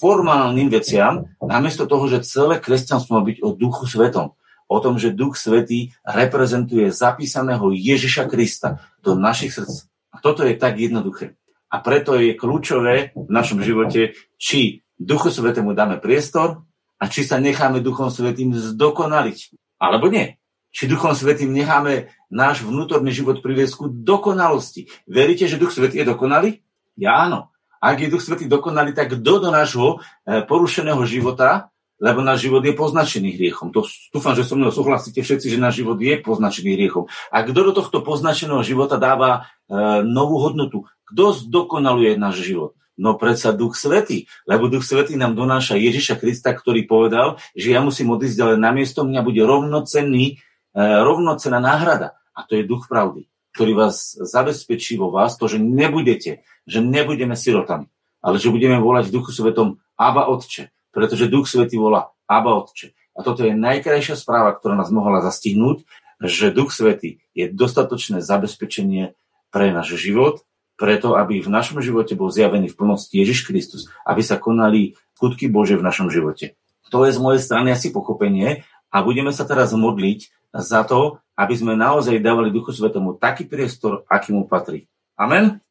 formálnym 0.01 0.73
veciam, 0.73 1.29
namiesto 1.45 1.85
toho, 1.85 2.09
že 2.09 2.25
celé 2.25 2.57
kresťanstvo 2.57 3.21
má 3.21 3.21
byť 3.21 3.45
o 3.45 3.53
duchu 3.53 3.85
svetom. 3.85 4.33
O 4.73 4.79
tom, 4.81 4.97
že 4.97 5.13
duch 5.13 5.37
svetý 5.37 5.93
reprezentuje 6.01 6.89
zapísaného 6.89 7.77
Ježiša 7.77 8.25
Krista 8.33 8.81
do 9.05 9.13
našich 9.19 9.53
srdc. 9.53 9.93
A 10.15 10.25
toto 10.25 10.49
je 10.49 10.57
tak 10.57 10.81
jednoduché. 10.81 11.37
A 11.69 11.85
preto 11.85 12.17
je 12.17 12.33
kľúčové 12.33 13.13
v 13.13 13.31
našom 13.31 13.61
živote, 13.61 14.17
či 14.41 14.81
duchu 14.97 15.29
svetému 15.29 15.77
dáme 15.77 16.01
priestor 16.01 16.65
a 16.97 17.05
či 17.11 17.27
sa 17.27 17.37
necháme 17.37 17.85
duchom 17.85 18.09
svetým 18.09 18.57
zdokonaliť. 18.57 19.55
Alebo 19.77 20.09
nie 20.09 20.40
či 20.71 20.87
Duchom 20.87 21.15
Svetým 21.15 21.51
necháme 21.51 22.15
náš 22.31 22.63
vnútorný 22.63 23.11
život 23.11 23.43
priviesť 23.43 23.75
ku 23.75 23.87
dokonalosti. 23.91 24.87
Veríte, 25.07 25.51
že 25.51 25.59
Duch 25.59 25.75
Svetý 25.75 26.03
je 26.03 26.11
dokonalý? 26.11 26.63
Ja 26.95 27.27
áno. 27.27 27.51
Ak 27.83 27.99
je 27.99 28.13
Duch 28.13 28.23
Svetý 28.23 28.47
dokonalý, 28.47 28.95
tak 28.95 29.19
kto 29.19 29.33
do 29.41 29.51
nášho 29.51 30.05
e, 30.29 30.45
porušeného 30.45 31.01
života, 31.09 31.73
lebo 32.01 32.25
náš 32.25 32.49
život 32.49 32.65
je 32.65 32.73
poznačený 32.73 33.37
hriechom. 33.37 33.73
To 33.77 33.85
dúfam, 34.13 34.33
že 34.33 34.45
so 34.45 34.57
mnou 34.57 34.73
súhlasíte 34.73 35.21
všetci, 35.21 35.53
že 35.53 35.61
náš 35.61 35.85
život 35.85 36.01
je 36.01 36.17
poznačený 36.21 36.77
hriechom. 36.77 37.09
A 37.29 37.45
kto 37.45 37.61
do 37.61 37.73
tohto 37.77 38.01
poznačeného 38.01 38.65
života 38.65 38.97
dáva 38.97 39.31
e, 39.69 39.71
novú 40.07 40.41
hodnotu? 40.41 40.89
Kto 41.09 41.37
zdokonaluje 41.37 42.17
náš 42.17 42.45
život? 42.45 42.77
No 43.01 43.17
predsa 43.17 43.57
Duch 43.57 43.81
Svetý, 43.81 44.29
lebo 44.45 44.69
Duch 44.69 44.85
Svetý 44.85 45.17
nám 45.17 45.33
donáša 45.33 45.81
Ježiša 45.81 46.21
Krista, 46.21 46.53
ktorý 46.53 46.85
povedal, 46.85 47.41
že 47.57 47.73
ja 47.73 47.81
musím 47.81 48.13
odísť, 48.13 48.39
ale 48.45 48.55
namiesto 48.61 49.09
mňa 49.09 49.21
bude 49.25 49.41
rovnocenný 49.41 50.45
rovnocená 50.77 51.59
náhrada. 51.59 52.19
A 52.35 52.47
to 52.47 52.57
je 52.57 52.69
duch 52.69 52.87
pravdy, 52.87 53.27
ktorý 53.53 53.73
vás 53.75 54.15
zabezpečí 54.17 54.97
vo 54.97 55.11
vás 55.11 55.37
to, 55.37 55.51
že 55.51 55.59
nebudete, 55.59 56.47
že 56.65 56.79
nebudeme 56.81 57.35
sirotami, 57.35 57.91
ale 58.23 58.39
že 58.39 58.53
budeme 58.55 58.79
volať 58.79 59.11
v 59.11 59.15
duchu 59.21 59.31
svetom 59.35 59.83
Aba 59.99 60.31
Otče, 60.31 60.71
pretože 60.95 61.31
duch 61.31 61.51
svetý 61.51 61.77
volá 61.77 62.15
Aba 62.31 62.57
Otče. 62.63 62.95
A 63.19 63.27
toto 63.27 63.45
je 63.45 63.53
najkrajšia 63.53 64.17
správa, 64.17 64.55
ktorá 64.55 64.79
nás 64.79 64.89
mohla 64.89 65.21
zastihnúť, 65.21 65.85
že 66.23 66.55
duch 66.55 66.71
svetý 66.71 67.21
je 67.35 67.51
dostatočné 67.51 68.23
zabezpečenie 68.23 69.17
pre 69.51 69.75
náš 69.75 69.99
život, 69.99 70.47
preto 70.81 71.19
aby 71.19 71.45
v 71.45 71.53
našom 71.53 71.85
živote 71.85 72.17
bol 72.17 72.33
zjavený 72.33 72.73
v 72.73 72.79
plnosti 72.79 73.13
Ježiš 73.13 73.45
Kristus, 73.45 73.93
aby 74.09 74.25
sa 74.25 74.41
konali 74.41 74.97
skutky 75.21 75.53
Bože 75.53 75.77
v 75.77 75.85
našom 75.85 76.09
živote. 76.09 76.57
To 76.89 77.05
je 77.05 77.13
z 77.13 77.21
mojej 77.21 77.45
strany 77.45 77.69
asi 77.77 77.93
pochopenie 77.93 78.65
a 78.89 79.05
budeme 79.05 79.31
sa 79.37 79.45
teraz 79.45 79.77
modliť 79.77 80.40
za 80.55 80.83
to, 80.83 81.23
aby 81.39 81.55
sme 81.57 81.79
naozaj 81.79 82.21
dávali 82.21 82.53
Duchu 82.53 82.75
Svetomu 82.75 83.17
taký 83.17 83.47
priestor, 83.47 84.05
aký 84.11 84.35
mu 84.35 84.45
patrí. 84.45 84.91
Amen? 85.17 85.63